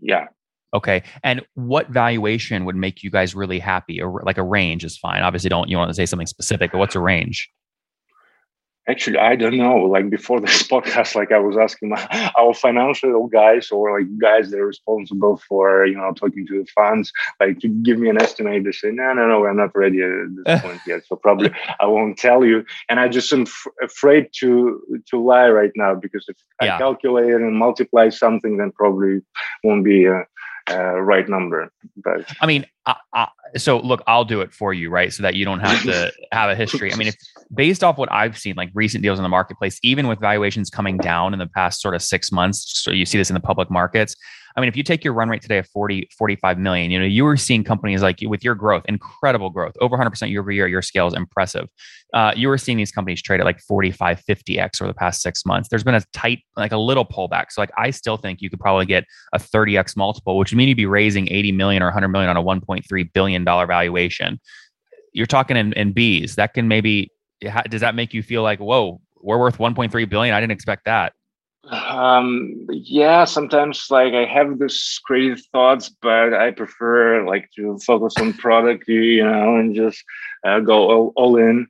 Yeah 0.00 0.26
Okay. 0.74 1.02
And 1.22 1.42
what 1.54 1.88
valuation 1.90 2.64
would 2.64 2.76
make 2.76 3.02
you 3.02 3.10
guys 3.10 3.34
really 3.34 3.58
happy? 3.58 4.00
Or 4.00 4.22
like 4.24 4.38
a 4.38 4.42
range 4.42 4.84
is 4.84 4.96
fine. 4.96 5.22
Obviously, 5.22 5.50
don't 5.50 5.68
you 5.68 5.76
want 5.76 5.90
to 5.90 5.94
say 5.94 6.06
something 6.06 6.26
specific, 6.26 6.72
but 6.72 6.78
what's 6.78 6.94
a 6.94 7.00
range? 7.00 7.50
Actually, 8.88 9.18
I 9.18 9.36
don't 9.36 9.56
know. 9.56 9.76
Like 9.76 10.10
before 10.10 10.40
this 10.40 10.62
podcast, 10.68 11.14
like 11.14 11.30
I 11.30 11.38
was 11.38 11.56
asking 11.56 11.90
my, 11.90 12.32
our 12.38 12.52
financial 12.52 13.28
guys 13.28 13.70
or 13.70 14.00
like 14.00 14.08
guys 14.18 14.50
that 14.50 14.58
are 14.58 14.66
responsible 14.66 15.40
for 15.48 15.86
you 15.86 15.96
know 15.96 16.12
talking 16.14 16.46
to 16.48 16.58
the 16.58 16.66
funds, 16.74 17.12
like 17.38 17.60
to 17.60 17.68
give 17.68 17.98
me 17.98 18.08
an 18.08 18.20
estimate. 18.20 18.64
They 18.64 18.72
say, 18.72 18.90
no, 18.90 19.12
no, 19.12 19.28
no, 19.28 19.40
we're 19.40 19.52
not 19.52 19.76
ready 19.76 20.00
at 20.02 20.10
this 20.44 20.62
point 20.62 20.80
yet. 20.86 21.02
So 21.06 21.14
probably 21.14 21.52
I 21.78 21.86
won't 21.86 22.18
tell 22.18 22.44
you. 22.44 22.64
And 22.88 22.98
I 22.98 23.06
just 23.08 23.32
am 23.32 23.42
f- 23.42 23.66
afraid 23.82 24.30
to 24.40 24.80
to 25.10 25.22
lie 25.22 25.50
right 25.50 25.72
now 25.76 25.94
because 25.94 26.24
if 26.28 26.36
yeah. 26.60 26.74
I 26.74 26.78
calculate 26.78 27.34
and 27.34 27.54
multiply 27.54 28.08
something, 28.08 28.56
then 28.56 28.72
probably 28.72 29.20
won't 29.62 29.84
be. 29.84 30.08
Uh, 30.08 30.22
uh, 30.70 31.00
right 31.00 31.28
number. 31.28 31.70
But 31.96 32.30
I 32.40 32.46
mean, 32.46 32.66
I, 32.86 32.96
I, 33.14 33.28
so 33.56 33.80
look, 33.80 34.02
I'll 34.06 34.24
do 34.24 34.40
it 34.40 34.52
for 34.52 34.72
you, 34.72 34.90
right? 34.90 35.12
So 35.12 35.22
that 35.22 35.34
you 35.34 35.44
don't 35.44 35.60
have 35.60 35.82
to 35.82 36.12
have 36.32 36.50
a 36.50 36.54
history. 36.54 36.92
I 36.92 36.96
mean, 36.96 37.08
if 37.08 37.16
based 37.54 37.84
off 37.84 37.98
what 37.98 38.10
I've 38.12 38.38
seen, 38.38 38.54
like 38.56 38.70
recent 38.74 39.02
deals 39.02 39.18
in 39.18 39.22
the 39.22 39.28
marketplace, 39.28 39.78
even 39.82 40.08
with 40.08 40.20
valuations 40.20 40.70
coming 40.70 40.96
down 40.98 41.32
in 41.32 41.38
the 41.38 41.46
past 41.46 41.80
sort 41.80 41.94
of 41.94 42.02
six 42.02 42.32
months, 42.32 42.82
so 42.82 42.90
you 42.90 43.06
see 43.06 43.18
this 43.18 43.30
in 43.30 43.34
the 43.34 43.40
public 43.40 43.70
markets. 43.70 44.16
I 44.56 44.60
mean, 44.60 44.68
if 44.68 44.76
you 44.76 44.82
take 44.82 45.04
your 45.04 45.14
run 45.14 45.28
rate 45.28 45.42
today 45.42 45.58
of 45.58 45.68
40, 45.68 46.08
45 46.16 46.58
million, 46.58 46.90
you 46.90 46.98
know, 46.98 47.04
you 47.04 47.24
were 47.24 47.36
seeing 47.36 47.64
companies 47.64 48.02
like 48.02 48.18
with 48.22 48.44
your 48.44 48.54
growth, 48.54 48.84
incredible 48.86 49.50
growth, 49.50 49.74
over 49.80 49.96
100% 49.96 50.30
year 50.30 50.40
over 50.40 50.50
year, 50.50 50.66
your 50.66 50.82
scale 50.82 51.06
is 51.06 51.14
impressive. 51.14 51.68
Uh, 52.12 52.32
you 52.36 52.48
were 52.48 52.58
seeing 52.58 52.76
these 52.76 52.92
companies 52.92 53.22
trade 53.22 53.40
at 53.40 53.46
like 53.46 53.60
45, 53.60 54.22
50x 54.28 54.82
over 54.82 54.88
the 54.88 54.94
past 54.94 55.22
six 55.22 55.46
months. 55.46 55.68
There's 55.68 55.84
been 55.84 55.94
a 55.94 56.02
tight, 56.12 56.40
like 56.56 56.72
a 56.72 56.76
little 56.76 57.04
pullback. 57.04 57.46
So, 57.50 57.62
like, 57.62 57.72
I 57.78 57.90
still 57.90 58.16
think 58.16 58.42
you 58.42 58.50
could 58.50 58.60
probably 58.60 58.86
get 58.86 59.04
a 59.32 59.38
30x 59.38 59.96
multiple, 59.96 60.36
which 60.36 60.52
would 60.52 60.58
mean 60.58 60.68
you'd 60.68 60.76
be 60.76 60.86
raising 60.86 61.28
80 61.32 61.52
million 61.52 61.82
or 61.82 61.86
100 61.86 62.08
million 62.08 62.28
on 62.28 62.36
a 62.36 62.42
1.3 62.42 63.12
billion 63.12 63.44
dollar 63.44 63.66
valuation. 63.66 64.38
You're 65.12 65.26
talking 65.26 65.56
in, 65.56 65.72
in 65.74 65.92
B's. 65.92 66.36
That 66.36 66.54
can 66.54 66.68
maybe, 66.68 67.10
does 67.68 67.80
that 67.80 67.94
make 67.94 68.12
you 68.12 68.22
feel 68.22 68.42
like, 68.42 68.60
whoa, 68.60 69.00
we're 69.20 69.38
worth 69.38 69.58
1.3 69.58 70.08
billion? 70.08 70.34
I 70.34 70.40
didn't 70.40 70.52
expect 70.52 70.84
that 70.84 71.12
um 71.92 72.66
yeah 72.70 73.24
sometimes 73.24 73.86
like 73.90 74.14
i 74.14 74.24
have 74.24 74.58
this 74.58 74.98
crazy 75.04 75.40
thoughts 75.52 75.90
but 76.00 76.32
i 76.32 76.50
prefer 76.50 77.26
like 77.26 77.50
to 77.54 77.78
focus 77.78 78.14
on 78.18 78.32
product 78.32 78.88
you 78.88 79.22
know 79.22 79.56
and 79.56 79.74
just 79.74 80.02
uh, 80.46 80.58
go 80.60 80.90
all, 80.90 81.12
all 81.16 81.36
in 81.36 81.66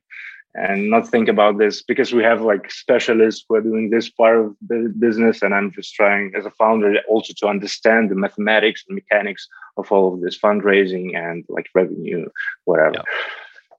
and 0.55 0.89
not 0.89 1.07
think 1.07 1.27
about 1.27 1.57
this 1.57 1.81
because 1.81 2.13
we 2.13 2.23
have 2.23 2.41
like 2.41 2.71
specialists 2.71 3.43
who 3.47 3.55
are 3.55 3.61
doing 3.61 3.89
this 3.89 4.09
part 4.09 4.39
of 4.39 4.55
the 4.67 4.93
business 4.97 5.41
and 5.41 5.53
i'm 5.53 5.71
just 5.71 5.93
trying 5.93 6.31
as 6.35 6.45
a 6.45 6.51
founder 6.51 6.95
also 7.09 7.33
to 7.35 7.47
understand 7.47 8.09
the 8.09 8.15
mathematics 8.15 8.83
and 8.87 8.95
mechanics 8.95 9.47
of 9.77 9.91
all 9.91 10.13
of 10.13 10.21
this 10.21 10.37
fundraising 10.37 11.17
and 11.17 11.43
like 11.49 11.67
revenue 11.75 12.27
whatever 12.65 12.95
yeah. 12.95 13.01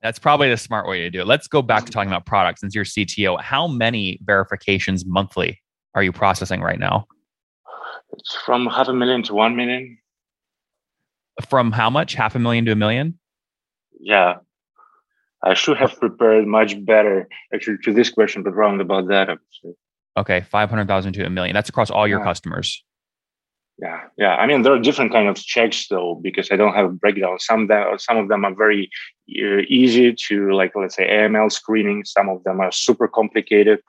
That's 0.02 0.18
probably 0.18 0.50
the 0.50 0.58
smart 0.58 0.87
way 0.87 0.98
to 0.98 1.09
do 1.09 1.22
it. 1.22 1.26
Let's 1.26 1.48
go 1.48 1.62
back 1.62 1.87
to 1.87 1.90
talking 1.90 2.11
about 2.11 2.26
products. 2.26 2.61
Since 2.61 2.74
you're 2.74 2.85
CTO, 2.85 3.40
how 3.40 3.66
many 3.66 4.18
verifications 4.22 5.07
monthly 5.07 5.62
are 5.94 6.02
you 6.02 6.12
processing 6.12 6.61
right 6.61 6.78
now? 6.78 7.07
It's 8.12 8.35
from 8.44 8.66
half 8.66 8.88
a 8.88 8.94
million 8.94 9.22
to 9.24 9.35
one 9.35 9.57
million. 9.57 9.98
From 11.48 11.72
how 11.72 11.90
much? 11.90 12.14
Half 12.14 12.35
a 12.35 12.38
million 12.38 12.64
to 12.66 12.72
a 12.72 12.76
million? 12.76 13.18
Yeah. 14.00 14.35
I 15.42 15.54
should 15.54 15.76
have 15.76 15.98
prepared 15.98 16.46
much 16.46 16.83
better 16.85 17.28
actually 17.52 17.78
to 17.85 17.92
this 17.92 18.11
question, 18.11 18.42
but 18.42 18.54
wrong 18.54 18.80
about 18.80 19.09
that. 19.09 19.38
Okay, 20.16 20.40
five 20.42 20.70
hundred 20.70 20.88
thousand 20.88 21.12
to 21.14 21.26
a 21.26 21.30
million. 21.30 21.54
That's 21.54 21.68
across 21.68 21.90
all 21.90 22.09
your 22.09 22.20
yeah. 22.20 22.24
customers. 22.24 22.83
Yeah, 23.78 24.02
yeah. 24.16 24.37
I 24.37 24.46
mean, 24.46 24.62
there 24.62 24.72
are 24.72 24.78
different 24.78 25.12
kind 25.12 25.28
of 25.28 25.37
checks 25.37 25.88
though, 25.88 26.20
because 26.22 26.50
I 26.50 26.57
don't 26.57 26.74
have 26.74 26.87
a 26.87 26.92
breakdown. 26.92 27.38
Some 27.40 27.62
of 27.62 27.68
them, 27.68 27.98
some 27.98 28.16
of 28.16 28.28
them 28.28 28.44
are 28.44 28.54
very 28.54 28.88
uh, 29.30 29.62
easy 29.68 30.14
to, 30.28 30.52
like, 30.52 30.72
let's 30.76 30.94
say 30.94 31.09
AML 31.09 31.50
screening. 31.50 32.04
Some 32.04 32.28
of 32.28 32.44
them 32.44 32.61
are 32.61 32.70
super 32.70 33.09
complicated. 33.09 33.80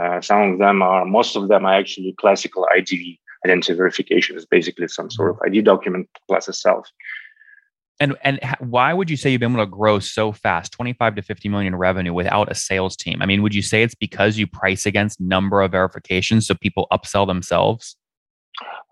Uh, 0.00 0.20
some 0.20 0.52
of 0.52 0.58
them 0.58 0.82
are, 0.82 1.04
most 1.04 1.36
of 1.36 1.48
them 1.48 1.64
are 1.64 1.74
actually 1.74 2.14
classical 2.18 2.66
IDV 2.76 3.18
identity 3.44 3.74
verification. 3.74 4.36
It's 4.36 4.46
basically 4.46 4.88
some 4.88 5.10
sort 5.10 5.30
of 5.30 5.38
ID 5.46 5.62
document 5.62 6.08
plus 6.26 6.48
a 6.48 6.52
self. 6.52 6.88
And 8.00 8.16
and 8.22 8.40
why 8.58 8.92
would 8.92 9.08
you 9.08 9.16
say 9.16 9.30
you've 9.30 9.40
been 9.40 9.52
able 9.52 9.64
to 9.64 9.70
grow 9.70 10.00
so 10.00 10.32
fast, 10.32 10.72
25 10.72 11.14
to 11.14 11.22
50 11.22 11.48
million 11.48 11.74
in 11.74 11.78
revenue 11.78 12.12
without 12.12 12.50
a 12.50 12.54
sales 12.54 12.96
team? 12.96 13.22
I 13.22 13.26
mean, 13.26 13.40
would 13.42 13.54
you 13.54 13.62
say 13.62 13.84
it's 13.84 13.94
because 13.94 14.36
you 14.36 14.48
price 14.48 14.84
against 14.84 15.20
number 15.20 15.62
of 15.62 15.70
verifications 15.70 16.48
so 16.48 16.54
people 16.56 16.88
upsell 16.92 17.24
themselves? 17.26 17.96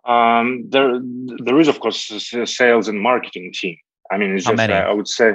Um, 0.04 0.66
there 0.68 1.00
there 1.38 1.58
is 1.58 1.66
of 1.66 1.80
course 1.80 2.32
a 2.32 2.46
sales 2.46 2.86
and 2.86 3.00
marketing 3.00 3.52
team. 3.52 3.76
I 4.12 4.18
mean, 4.18 4.36
it's 4.36 4.46
How 4.46 4.54
just 4.54 4.70
uh, 4.70 4.74
I 4.74 4.92
would 4.92 5.08
say 5.08 5.32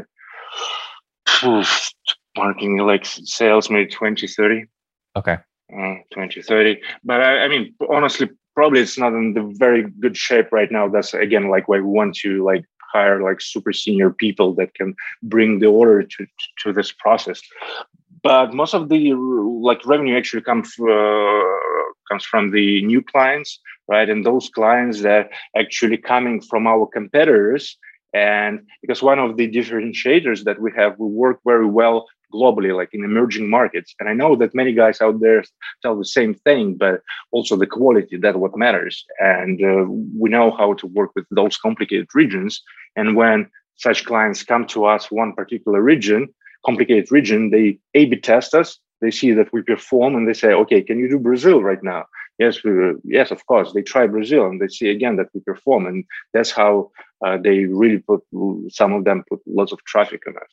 marketing 2.38 2.78
like 2.78 3.06
sales 3.06 3.70
maybe 3.70 3.90
20, 3.92 4.28
30. 4.28 4.66
Okay 5.18 5.38
uh, 5.74 5.96
2030 6.14 6.80
but 7.04 7.22
I, 7.22 7.46
I, 7.46 7.48
mean 7.48 7.74
honestly 7.90 8.30
probably 8.58 8.82
it's 8.82 8.98
not 8.98 9.14
in 9.14 9.34
the 9.34 9.44
very 9.60 9.84
good 10.00 10.18
shape 10.18 10.52
right 10.52 10.72
now. 10.72 10.88
That's 10.88 11.14
again 11.14 11.48
like 11.48 11.68
why 11.68 11.80
we 11.80 11.92
want 12.00 12.16
to 12.24 12.44
like 12.44 12.66
hire 12.92 13.22
like 13.22 13.40
super 13.40 13.72
senior 13.72 14.10
people 14.10 14.56
that 14.56 14.74
can 14.74 14.96
bring 15.22 15.60
the 15.60 15.68
order 15.68 16.02
to 16.02 16.26
to 16.62 16.74
this 16.74 16.92
process. 16.92 17.40
But 18.24 18.56
most 18.56 18.74
of 18.74 18.90
the 18.90 19.14
like 19.70 19.86
revenue 19.86 20.18
actually 20.18 20.42
comes 20.42 20.70
uh, 20.80 21.44
comes 22.10 22.26
from 22.26 22.50
the 22.50 22.84
new 22.92 23.04
clients 23.04 23.60
right? 23.88 24.10
And 24.10 24.26
those 24.26 24.50
clients 24.50 25.02
that 25.02 25.30
actually 25.56 25.98
coming 25.98 26.42
from 26.42 26.68
our 26.68 26.86
competitors. 26.88 27.78
And 28.14 28.62
because 28.82 29.02
one 29.02 29.20
of 29.20 29.38
the 29.38 29.48
differentiators 29.50 30.44
that 30.44 30.60
we 30.60 30.72
have 30.76 30.98
we 30.98 31.08
work 31.08 31.40
very 31.46 31.70
well 31.80 32.08
globally, 32.34 32.76
like 32.76 32.90
in 32.94 33.04
emerging 33.04 33.50
markets. 33.50 33.94
And 34.00 34.10
I 34.10 34.14
know 34.14 34.36
that 34.36 34.56
many 34.56 34.74
guys 34.74 35.02
out 35.02 35.20
there 35.20 35.44
tell 35.82 35.98
the 35.98 36.06
same 36.06 36.34
thing, 36.34 36.76
but 36.76 37.02
also 37.32 37.56
the 37.56 37.68
quality 37.68 38.18
that 38.18 38.40
what 38.40 38.58
matters. 38.58 39.06
And 39.20 39.64
uh, 39.64 39.86
we 40.20 40.30
know 40.30 40.52
how 40.52 40.74
to 40.74 40.88
work 40.88 41.12
with 41.16 41.26
those 41.32 41.58
complicated 41.58 42.08
regions. 42.14 42.62
And 42.96 43.16
when 43.16 43.50
such 43.76 44.06
clients 44.06 44.44
come 44.44 44.66
to 44.68 44.86
us, 44.86 45.12
one 45.12 45.34
particular 45.34 45.82
region, 45.82 46.34
complicated 46.66 47.12
region, 47.12 47.52
they 47.52 47.80
A/B 47.94 48.18
test 48.18 48.54
us. 48.54 48.80
They 49.00 49.12
see 49.12 49.32
that 49.34 49.54
we 49.54 49.62
perform, 49.62 50.16
and 50.16 50.28
they 50.28 50.34
say, 50.34 50.54
"Okay, 50.54 50.82
can 50.82 50.98
you 50.98 51.08
do 51.08 51.20
Brazil 51.20 51.62
right 51.62 51.84
now?" 51.84 52.06
Yes, 52.40 52.64
we, 52.64 52.72
yes, 53.04 53.30
of 53.30 53.46
course. 53.46 53.72
They 53.72 53.84
try 53.84 54.08
Brazil, 54.08 54.48
and 54.48 54.60
they 54.60 54.68
see 54.68 54.90
again 54.90 55.18
that 55.18 55.30
we 55.34 55.42
perform, 55.42 55.86
and 55.86 56.04
that's 56.34 56.50
how 56.50 56.92
uh, 57.24 57.38
they 57.38 57.66
really 57.66 58.00
put. 58.00 58.22
Some 58.70 58.94
of 58.94 59.04
them 59.04 59.24
put 59.30 59.40
lots 59.46 59.72
of 59.72 59.84
traffic 59.84 60.24
on 60.28 60.36
us 60.38 60.52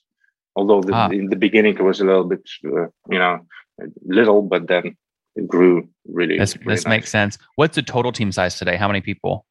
although 0.56 0.80
the, 0.80 0.92
ah. 0.92 1.08
in 1.10 1.28
the 1.28 1.36
beginning 1.36 1.76
it 1.76 1.82
was 1.82 2.00
a 2.00 2.04
little 2.04 2.24
bit 2.24 2.42
uh, 2.66 2.86
you 3.08 3.18
know 3.18 3.40
little 4.06 4.42
but 4.42 4.68
then 4.68 4.96
it 5.36 5.48
grew 5.48 5.88
really 6.06 6.38
this, 6.38 6.56
really 6.58 6.74
this 6.74 6.84
nice. 6.84 6.90
makes 6.90 7.10
sense. 7.10 7.38
What's 7.56 7.74
the 7.74 7.82
total 7.82 8.12
team 8.12 8.30
size 8.32 8.58
today? 8.58 8.76
How 8.76 8.86
many 8.86 9.00
people? 9.00 9.46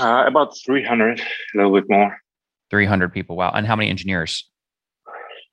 Uh, 0.00 0.24
about 0.26 0.56
300 0.64 1.20
a 1.20 1.24
little 1.54 1.72
bit 1.72 1.84
more. 1.88 2.18
300 2.70 3.12
people 3.12 3.36
wow. 3.36 3.52
And 3.54 3.66
how 3.66 3.76
many 3.76 3.88
engineers? 3.88 4.48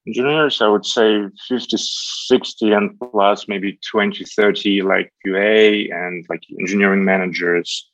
Engineers 0.06 0.62
i 0.62 0.68
would 0.68 0.86
say 0.86 1.22
50 1.48 1.78
60 1.78 2.74
and 2.74 3.00
plus 3.00 3.48
maybe 3.48 3.80
20 3.90 4.26
30 4.26 4.82
like 4.82 5.14
qa 5.26 5.94
and 5.94 6.26
like 6.30 6.42
engineering 6.60 7.06
managers 7.06 7.90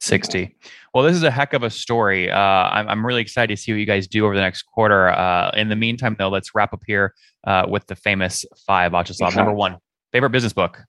60 0.00 0.56
well, 0.92 1.04
this 1.04 1.14
is 1.14 1.22
a 1.22 1.30
heck 1.30 1.52
of 1.52 1.62
a 1.62 1.70
story. 1.70 2.30
Uh, 2.30 2.38
I'm, 2.38 2.88
I'm 2.88 3.06
really 3.06 3.22
excited 3.22 3.54
to 3.54 3.60
see 3.60 3.72
what 3.72 3.78
you 3.78 3.86
guys 3.86 4.08
do 4.08 4.24
over 4.24 4.34
the 4.34 4.40
next 4.40 4.62
quarter. 4.62 5.08
Uh, 5.08 5.50
in 5.54 5.68
the 5.68 5.76
meantime, 5.76 6.16
though, 6.18 6.28
let's 6.28 6.54
wrap 6.54 6.72
up 6.72 6.82
here 6.86 7.14
uh, 7.46 7.66
with 7.68 7.86
the 7.86 7.94
famous 7.94 8.44
five. 8.66 8.92
Vyacheslav, 8.92 9.36
number 9.36 9.52
one, 9.52 9.78
favorite 10.12 10.30
business 10.30 10.52
book. 10.52 10.82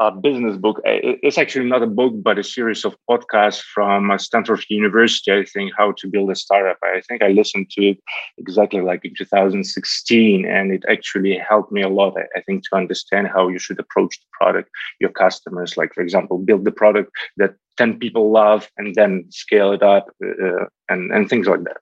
A 0.00 0.10
business 0.10 0.56
book. 0.56 0.80
It's 0.84 1.38
actually 1.38 1.68
not 1.68 1.82
a 1.82 1.86
book, 1.86 2.14
but 2.22 2.38
a 2.38 2.44
series 2.44 2.84
of 2.84 2.96
podcasts 3.08 3.60
from 3.60 4.10
uh, 4.10 4.18
Stanford 4.18 4.64
University. 4.68 5.32
I 5.32 5.44
think 5.44 5.72
how 5.76 5.92
to 5.98 6.08
build 6.08 6.30
a 6.30 6.34
startup. 6.34 6.78
I 6.82 7.00
think 7.08 7.22
I 7.22 7.28
listened 7.28 7.70
to 7.70 7.90
it 7.90 7.98
exactly 8.38 8.80
like 8.80 9.04
in 9.04 9.14
2016, 9.14 10.46
and 10.46 10.72
it 10.72 10.84
actually 10.88 11.36
helped 11.38 11.70
me 11.72 11.82
a 11.82 11.88
lot. 11.88 12.14
I 12.36 12.40
think 12.40 12.64
to 12.68 12.76
understand 12.76 13.28
how 13.28 13.48
you 13.48 13.58
should 13.58 13.78
approach 13.78 14.18
the 14.18 14.26
product, 14.32 14.70
your 15.00 15.10
customers. 15.10 15.76
Like 15.76 15.94
for 15.94 16.02
example, 16.02 16.38
build 16.38 16.64
the 16.64 16.72
product 16.72 17.12
that 17.36 17.54
10 17.76 17.98
people 17.98 18.30
love, 18.30 18.68
and 18.76 18.94
then 18.94 19.26
scale 19.30 19.72
it 19.72 19.82
up, 19.82 20.06
uh, 20.24 20.66
and 20.88 21.12
and 21.12 21.28
things 21.28 21.46
like 21.46 21.64
that. 21.64 21.78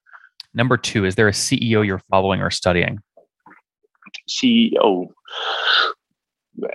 Number 0.54 0.76
two, 0.76 1.06
is 1.06 1.14
there 1.14 1.28
a 1.28 1.32
CEO 1.32 1.84
you're 1.84 2.02
following 2.10 2.42
or 2.42 2.50
studying? 2.50 2.98
CEO. 4.28 5.08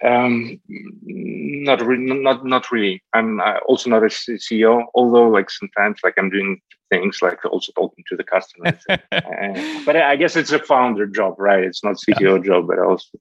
Um, 0.03 0.59
not 1.03 1.81
really, 1.81 2.03
not 2.03 2.45
not 2.45 2.71
really. 2.71 3.03
I'm 3.13 3.39
uh, 3.39 3.59
also 3.67 3.89
not 3.89 4.03
a 4.03 4.07
CEO, 4.07 4.85
although 4.95 5.29
like 5.29 5.49
sometimes 5.49 5.99
like 6.03 6.15
I'm 6.17 6.29
doing 6.29 6.59
things 6.89 7.21
like 7.21 7.43
also 7.45 7.71
talking 7.73 8.03
to 8.07 8.15
the 8.15 8.23
customers. 8.23 8.83
uh, 8.89 9.83
but 9.85 9.95
I 9.95 10.15
guess 10.15 10.35
it's 10.35 10.51
a 10.51 10.59
founder 10.59 11.05
job, 11.05 11.35
right? 11.37 11.63
It's 11.63 11.83
not 11.83 11.97
CEO 11.97 12.37
yeah. 12.37 12.43
job, 12.43 12.67
but 12.67 12.79
also. 12.79 13.19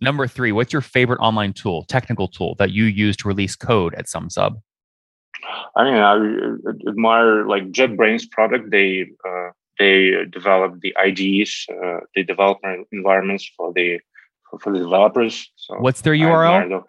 Number 0.00 0.26
three, 0.26 0.52
what's 0.52 0.72
your 0.72 0.82
favorite 0.82 1.20
online 1.20 1.52
tool, 1.52 1.84
technical 1.84 2.28
tool 2.28 2.54
that 2.58 2.70
you 2.70 2.84
use 2.84 3.16
to 3.18 3.28
release 3.28 3.56
code 3.56 3.94
at 3.94 4.06
SumSub? 4.06 4.60
I 5.74 5.84
mean, 5.84 5.94
I 5.94 6.88
admire 6.88 7.46
like 7.46 7.70
JetBrains 7.70 8.30
product. 8.30 8.70
They 8.70 9.06
uh, 9.26 9.50
they 9.78 10.24
develop 10.30 10.80
the 10.80 10.96
IDEs, 10.96 11.66
uh, 11.70 12.00
the 12.14 12.24
development 12.24 12.88
environments 12.92 13.50
for 13.56 13.72
the 13.72 14.00
for 14.60 14.72
the 14.72 14.78
developers. 14.78 15.50
So 15.56 15.76
What's 15.78 16.00
their 16.00 16.14
URL? 16.14 16.84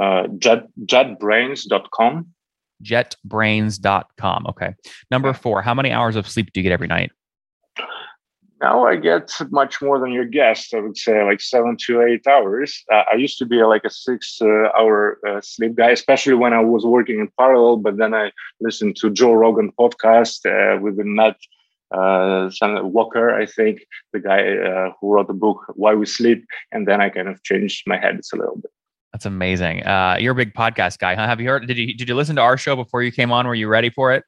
Uh, 0.00 0.28
jet, 0.38 0.68
jetbrains.com. 0.84 2.26
Jetbrains.com. 2.82 4.46
Okay. 4.48 4.74
Number 5.10 5.32
four, 5.32 5.62
how 5.62 5.74
many 5.74 5.90
hours 5.90 6.16
of 6.16 6.28
sleep 6.28 6.52
do 6.52 6.60
you 6.60 6.62
get 6.62 6.72
every 6.72 6.86
night? 6.86 7.10
Now 8.60 8.86
I 8.86 8.96
get 8.96 9.30
much 9.50 9.80
more 9.80 10.00
than 10.00 10.12
your 10.12 10.24
guest. 10.24 10.74
I 10.74 10.80
would 10.80 10.96
say 10.96 11.22
like 11.22 11.40
seven 11.40 11.76
to 11.86 12.02
eight 12.02 12.26
hours. 12.26 12.84
Uh, 12.92 13.04
I 13.12 13.14
used 13.16 13.38
to 13.38 13.46
be 13.46 13.62
like 13.62 13.84
a 13.84 13.90
six 13.90 14.38
uh, 14.42 14.70
hour 14.76 15.18
uh, 15.26 15.40
sleep 15.40 15.76
guy, 15.76 15.90
especially 15.90 16.34
when 16.34 16.52
I 16.52 16.60
was 16.60 16.84
working 16.84 17.20
in 17.20 17.30
parallel. 17.38 17.76
But 17.76 17.98
then 17.98 18.14
I 18.14 18.32
listened 18.60 18.96
to 18.96 19.10
Joe 19.10 19.32
Rogan 19.32 19.70
podcast 19.78 20.44
uh, 20.46 20.80
with 20.80 20.98
Uh, 21.90 22.50
Walker, 22.82 23.34
I 23.34 23.46
think, 23.46 23.80
the 24.12 24.20
guy 24.20 24.56
uh, 24.56 24.92
who 25.00 25.12
wrote 25.12 25.28
the 25.28 25.34
book 25.34 25.64
Why 25.74 25.94
We 25.94 26.06
Sleep, 26.06 26.44
and 26.72 26.86
then 26.86 27.00
I 27.00 27.08
kind 27.08 27.28
of 27.28 27.42
changed 27.42 27.84
my 27.86 27.96
habits 27.96 28.32
a 28.32 28.36
little 28.36 28.56
bit. 28.56 28.70
That's 29.12 29.24
amazing. 29.24 29.84
Uh, 29.84 30.16
you're 30.20 30.32
a 30.32 30.36
big 30.36 30.54
podcast 30.54 30.98
guy, 30.98 31.14
huh? 31.14 31.26
Have 31.26 31.40
you 31.40 31.48
heard? 31.48 31.66
Did 31.66 31.78
you 31.78 31.94
did 31.94 32.08
you 32.08 32.14
listen 32.14 32.36
to 32.36 32.42
our 32.42 32.58
show 32.58 32.76
before 32.76 33.02
you 33.02 33.10
came 33.10 33.32
on? 33.32 33.46
Were 33.46 33.54
you 33.54 33.68
ready 33.68 33.90
for 33.90 34.12
it? 34.12 34.24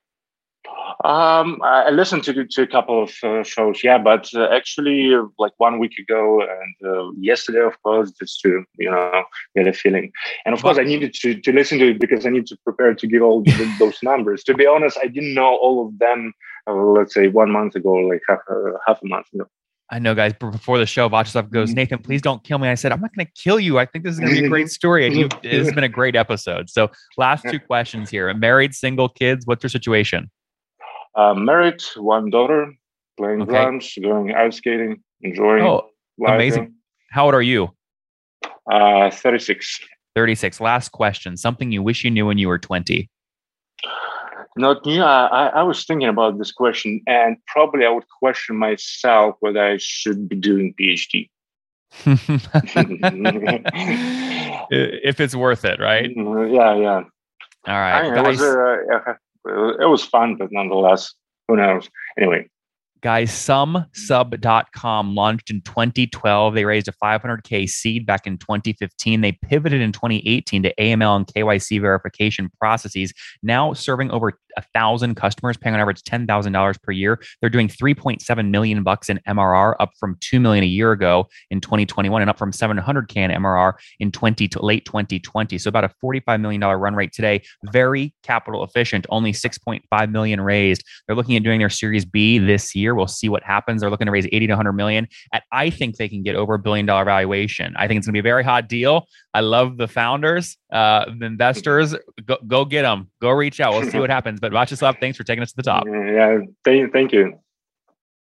Um, 1.05 1.61
I 1.63 1.91
listened 1.91 2.25
to, 2.25 2.45
to 2.45 2.63
a 2.63 2.67
couple 2.67 3.05
of 3.05 3.13
uh, 3.23 3.43
shows, 3.43 3.83
yeah, 3.83 3.97
but 3.97 4.29
uh, 4.35 4.49
actually, 4.53 5.15
uh, 5.15 5.23
like 5.39 5.53
one 5.57 5.79
week 5.79 5.99
ago 5.99 6.43
and 6.43 6.75
uh, 6.85 7.11
yesterday, 7.13 7.61
of 7.61 7.81
course, 7.83 8.11
just 8.11 8.41
to 8.43 8.65
you 8.79 8.91
know 8.91 9.25
get 9.57 9.67
a 9.67 9.73
feeling. 9.73 10.13
And 10.45 10.55
of 10.55 10.63
course, 10.63 10.79
I 10.79 10.83
needed 10.85 11.15
to 11.15 11.41
to 11.41 11.53
listen 11.53 11.79
to 11.79 11.91
it 11.91 12.01
because 12.01 12.27
I 12.27 12.31
need 12.31 12.47
to 12.49 12.57
prepare 12.65 12.95
to 12.95 13.07
give 13.07 13.23
all 13.23 13.43
the, 13.43 13.77
those 13.79 13.99
numbers. 14.03 14.45
To 14.45 14.55
be 14.55 14.67
honest, 14.67 14.99
I 15.03 15.07
didn't 15.07 15.35
know 15.35 15.57
all 15.57 15.87
of 15.87 15.99
them. 15.99 16.35
Uh, 16.69 16.75
let's 16.75 17.15
say 17.15 17.29
one 17.29 17.51
month 17.51 17.75
ago, 17.75 17.93
like 17.93 18.23
half 18.29 18.41
uh, 18.51 18.73
half 18.87 19.01
a 19.03 19.07
month 19.07 19.27
ago. 19.35 19.47
I 19.93 19.99
know, 19.99 20.15
guys. 20.15 20.33
Before 20.33 20.79
the 20.79 20.87
show, 20.87 21.09
Vyacheslav 21.09 21.51
goes, 21.51 21.71
mm-hmm. 21.71 21.77
Nathan, 21.77 21.99
please 21.99 22.23
don't 22.23 22.45
kill 22.45 22.59
me. 22.59 22.69
I 22.69 22.75
said, 22.75 22.93
I'm 22.93 23.01
not 23.01 23.13
going 23.15 23.27
to 23.27 23.33
kill 23.33 23.59
you. 23.59 23.79
I 23.79 23.87
think 23.87 24.05
this 24.05 24.15
is 24.15 24.21
going 24.21 24.33
to 24.35 24.41
be 24.41 24.47
a 24.47 24.49
great 24.49 24.71
story. 24.71 25.05
And 25.05 25.17
you, 25.17 25.29
this 25.43 25.67
has 25.67 25.75
been 25.75 25.83
a 25.85 25.89
great 25.89 26.15
episode. 26.15 26.71
So, 26.71 26.91
last 27.17 27.45
two 27.51 27.59
questions 27.59 28.09
here: 28.09 28.33
married, 28.35 28.75
single, 28.75 29.09
kids. 29.09 29.47
What's 29.47 29.63
your 29.63 29.71
situation? 29.71 30.31
Uh, 31.17 31.35
married, 31.35 31.83
one 31.97 32.31
daughter, 32.31 32.73
playing 33.19 33.43
okay. 33.43 33.51
drums, 33.51 33.93
going 34.01 34.33
ice 34.33 34.57
skating, 34.57 35.03
enjoying. 35.23 35.65
Oh, 35.65 35.89
life. 36.19 36.35
amazing! 36.35 36.75
How 37.11 37.25
old 37.25 37.35
are 37.35 37.43
you? 37.43 37.71
Uh, 38.71 39.11
36. 39.11 39.81
36. 40.15 40.61
Last 40.61 40.91
question. 40.93 41.37
Something 41.37 41.73
you 41.73 41.83
wish 41.83 42.05
you 42.05 42.11
knew 42.11 42.27
when 42.27 42.39
you 42.39 42.49
were 42.49 42.59
20. 42.59 43.11
Not 44.57 44.85
new. 44.85 45.03
I, 45.03 45.47
I 45.47 45.63
was 45.63 45.85
thinking 45.85 46.09
about 46.09 46.39
this 46.39 46.53
question, 46.53 47.01
and 47.07 47.37
probably 47.47 47.87
I 47.87 47.91
would 47.91 48.09
question 48.19 48.57
myself 48.57 49.37
whether 49.41 49.65
I 49.65 49.79
should 49.79 50.29
be 50.29 50.37
doing 50.37 50.75
PhD. 50.79 51.31
if 54.71 55.21
it's 55.21 55.35
worth 55.35 55.65
it, 55.65 55.81
right? 55.81 56.15
Mm-hmm. 56.17 56.55
Yeah, 56.55 56.77
yeah. 56.77 57.03
All 57.67 57.75
right. 57.75 58.01
I 58.01 58.03
mean, 58.03 58.17
it, 58.17 58.29
was, 58.29 58.43
uh, 58.43 59.15
it 59.81 59.89
was 59.89 60.05
fun, 60.05 60.37
but 60.37 60.49
nonetheless, 60.51 61.15
who 61.47 61.57
knows? 61.57 61.89
Anyway, 62.19 62.49
Guys, 63.03 63.31
SumSub.com 63.31 65.15
launched 65.15 65.51
in 65.51 65.63
2012. 65.63 66.55
They 66.55 66.67
raised 66.67 66.87
a 66.87 66.93
500K 66.93 67.67
seed 67.67 68.05
back 68.05 68.27
in 68.27 68.37
2015. 68.37 69.23
They 69.23 69.33
pivoted 69.33 69.81
in 69.81 69.91
2018 69.91 70.65
to 70.65 70.75
AML 70.75 71.17
and 71.17 71.27
KYC 71.27 71.81
verification 71.81 72.51
processes, 72.59 73.15
now 73.43 73.73
serving 73.73 74.11
over 74.11 74.39
a 74.57 74.63
thousand 74.75 75.15
customers, 75.15 75.57
paying 75.57 75.75
on 75.75 75.81
average 75.81 76.03
$10,000 76.03 76.83
per 76.83 76.93
year. 76.93 77.21
They're 77.41 77.51
doing 77.51 77.69
3.7 77.69 78.51
million 78.51 78.83
bucks 78.83 79.09
in 79.09 79.21
MRR, 79.27 79.75
up 79.81 79.91
from 79.99 80.17
2 80.21 80.41
million 80.41 80.65
a 80.65 80.67
year 80.67 80.93
ago 80.93 81.29
in 81.51 81.61
2021 81.61 82.21
and 82.21 82.31
up 82.31 82.39
from 82.39 82.53
700K 82.53 83.17
in 83.17 83.31
MRR 83.31 83.75
in 83.99 84.13
20 84.13 84.49
to 84.49 84.65
late 84.65 84.85
2020. 84.85 85.59
So 85.59 85.69
about 85.69 85.85
a 85.85 85.91
$45 86.03 86.41
million 86.41 86.61
run 86.61 86.95
rate 86.95 87.13
today. 87.13 87.43
Very 87.73 88.15
capital 88.23 88.65
efficient, 88.65 89.07
only 89.09 89.33
6.5 89.33 90.11
million 90.11 90.41
raised. 90.41 90.85
They're 91.07 91.17
looking 91.17 91.37
at 91.37 91.43
doing 91.43 91.61
their 91.61 91.71
Series 91.71 92.05
B 92.05 92.39
this 92.39 92.75
year 92.75 92.90
year. 92.91 92.95
We'll 92.95 93.07
see 93.07 93.29
what 93.29 93.43
happens. 93.43 93.81
They're 93.81 93.91
looking 93.91 94.07
to 94.07 94.13
raise 94.13 94.27
80 94.27 94.49
to 94.49 94.53
100 94.53 94.73
million. 94.73 95.09
At 95.33 95.45
I 95.53 95.71
think 95.71 95.97
they 95.97 96.09
can 96.09 96.23
get 96.23 96.37
over 96.37 96.55
a 96.55 96.59
billion 96.59 96.87
dollar 96.87 97.05
valuation. 97.05 97.75
I 97.77 97.87
think 97.87 97.99
it's 97.99 98.07
going 98.07 98.13
to 98.13 98.17
be 98.17 98.21
a 98.21 98.31
very 98.31 98.45
hot 98.45 98.69
deal. 98.69 99.07
I 99.35 99.41
love 99.41 99.77
the 99.77 99.89
founders, 99.89 100.57
uh, 100.73 101.07
the 101.19 101.27
investors. 101.27 101.95
Go, 102.27 102.39
go 102.47 102.65
get 102.65 102.83
them. 102.83 103.11
Go 103.21 103.31
reach 103.31 103.61
out. 103.61 103.73
We'll 103.73 103.91
see 103.91 103.99
what 103.99 104.11
happens. 104.11 104.41
But 104.41 104.53
Vyacheslav, 104.53 105.01
thanks 105.01 105.17
for 105.17 105.25
taking 105.25 105.43
us 105.43 105.51
to 105.51 105.57
the 105.57 105.63
top. 105.63 105.85
Yeah, 105.87 106.39
thank, 106.65 106.93
thank 106.93 107.13
you. 107.13 107.39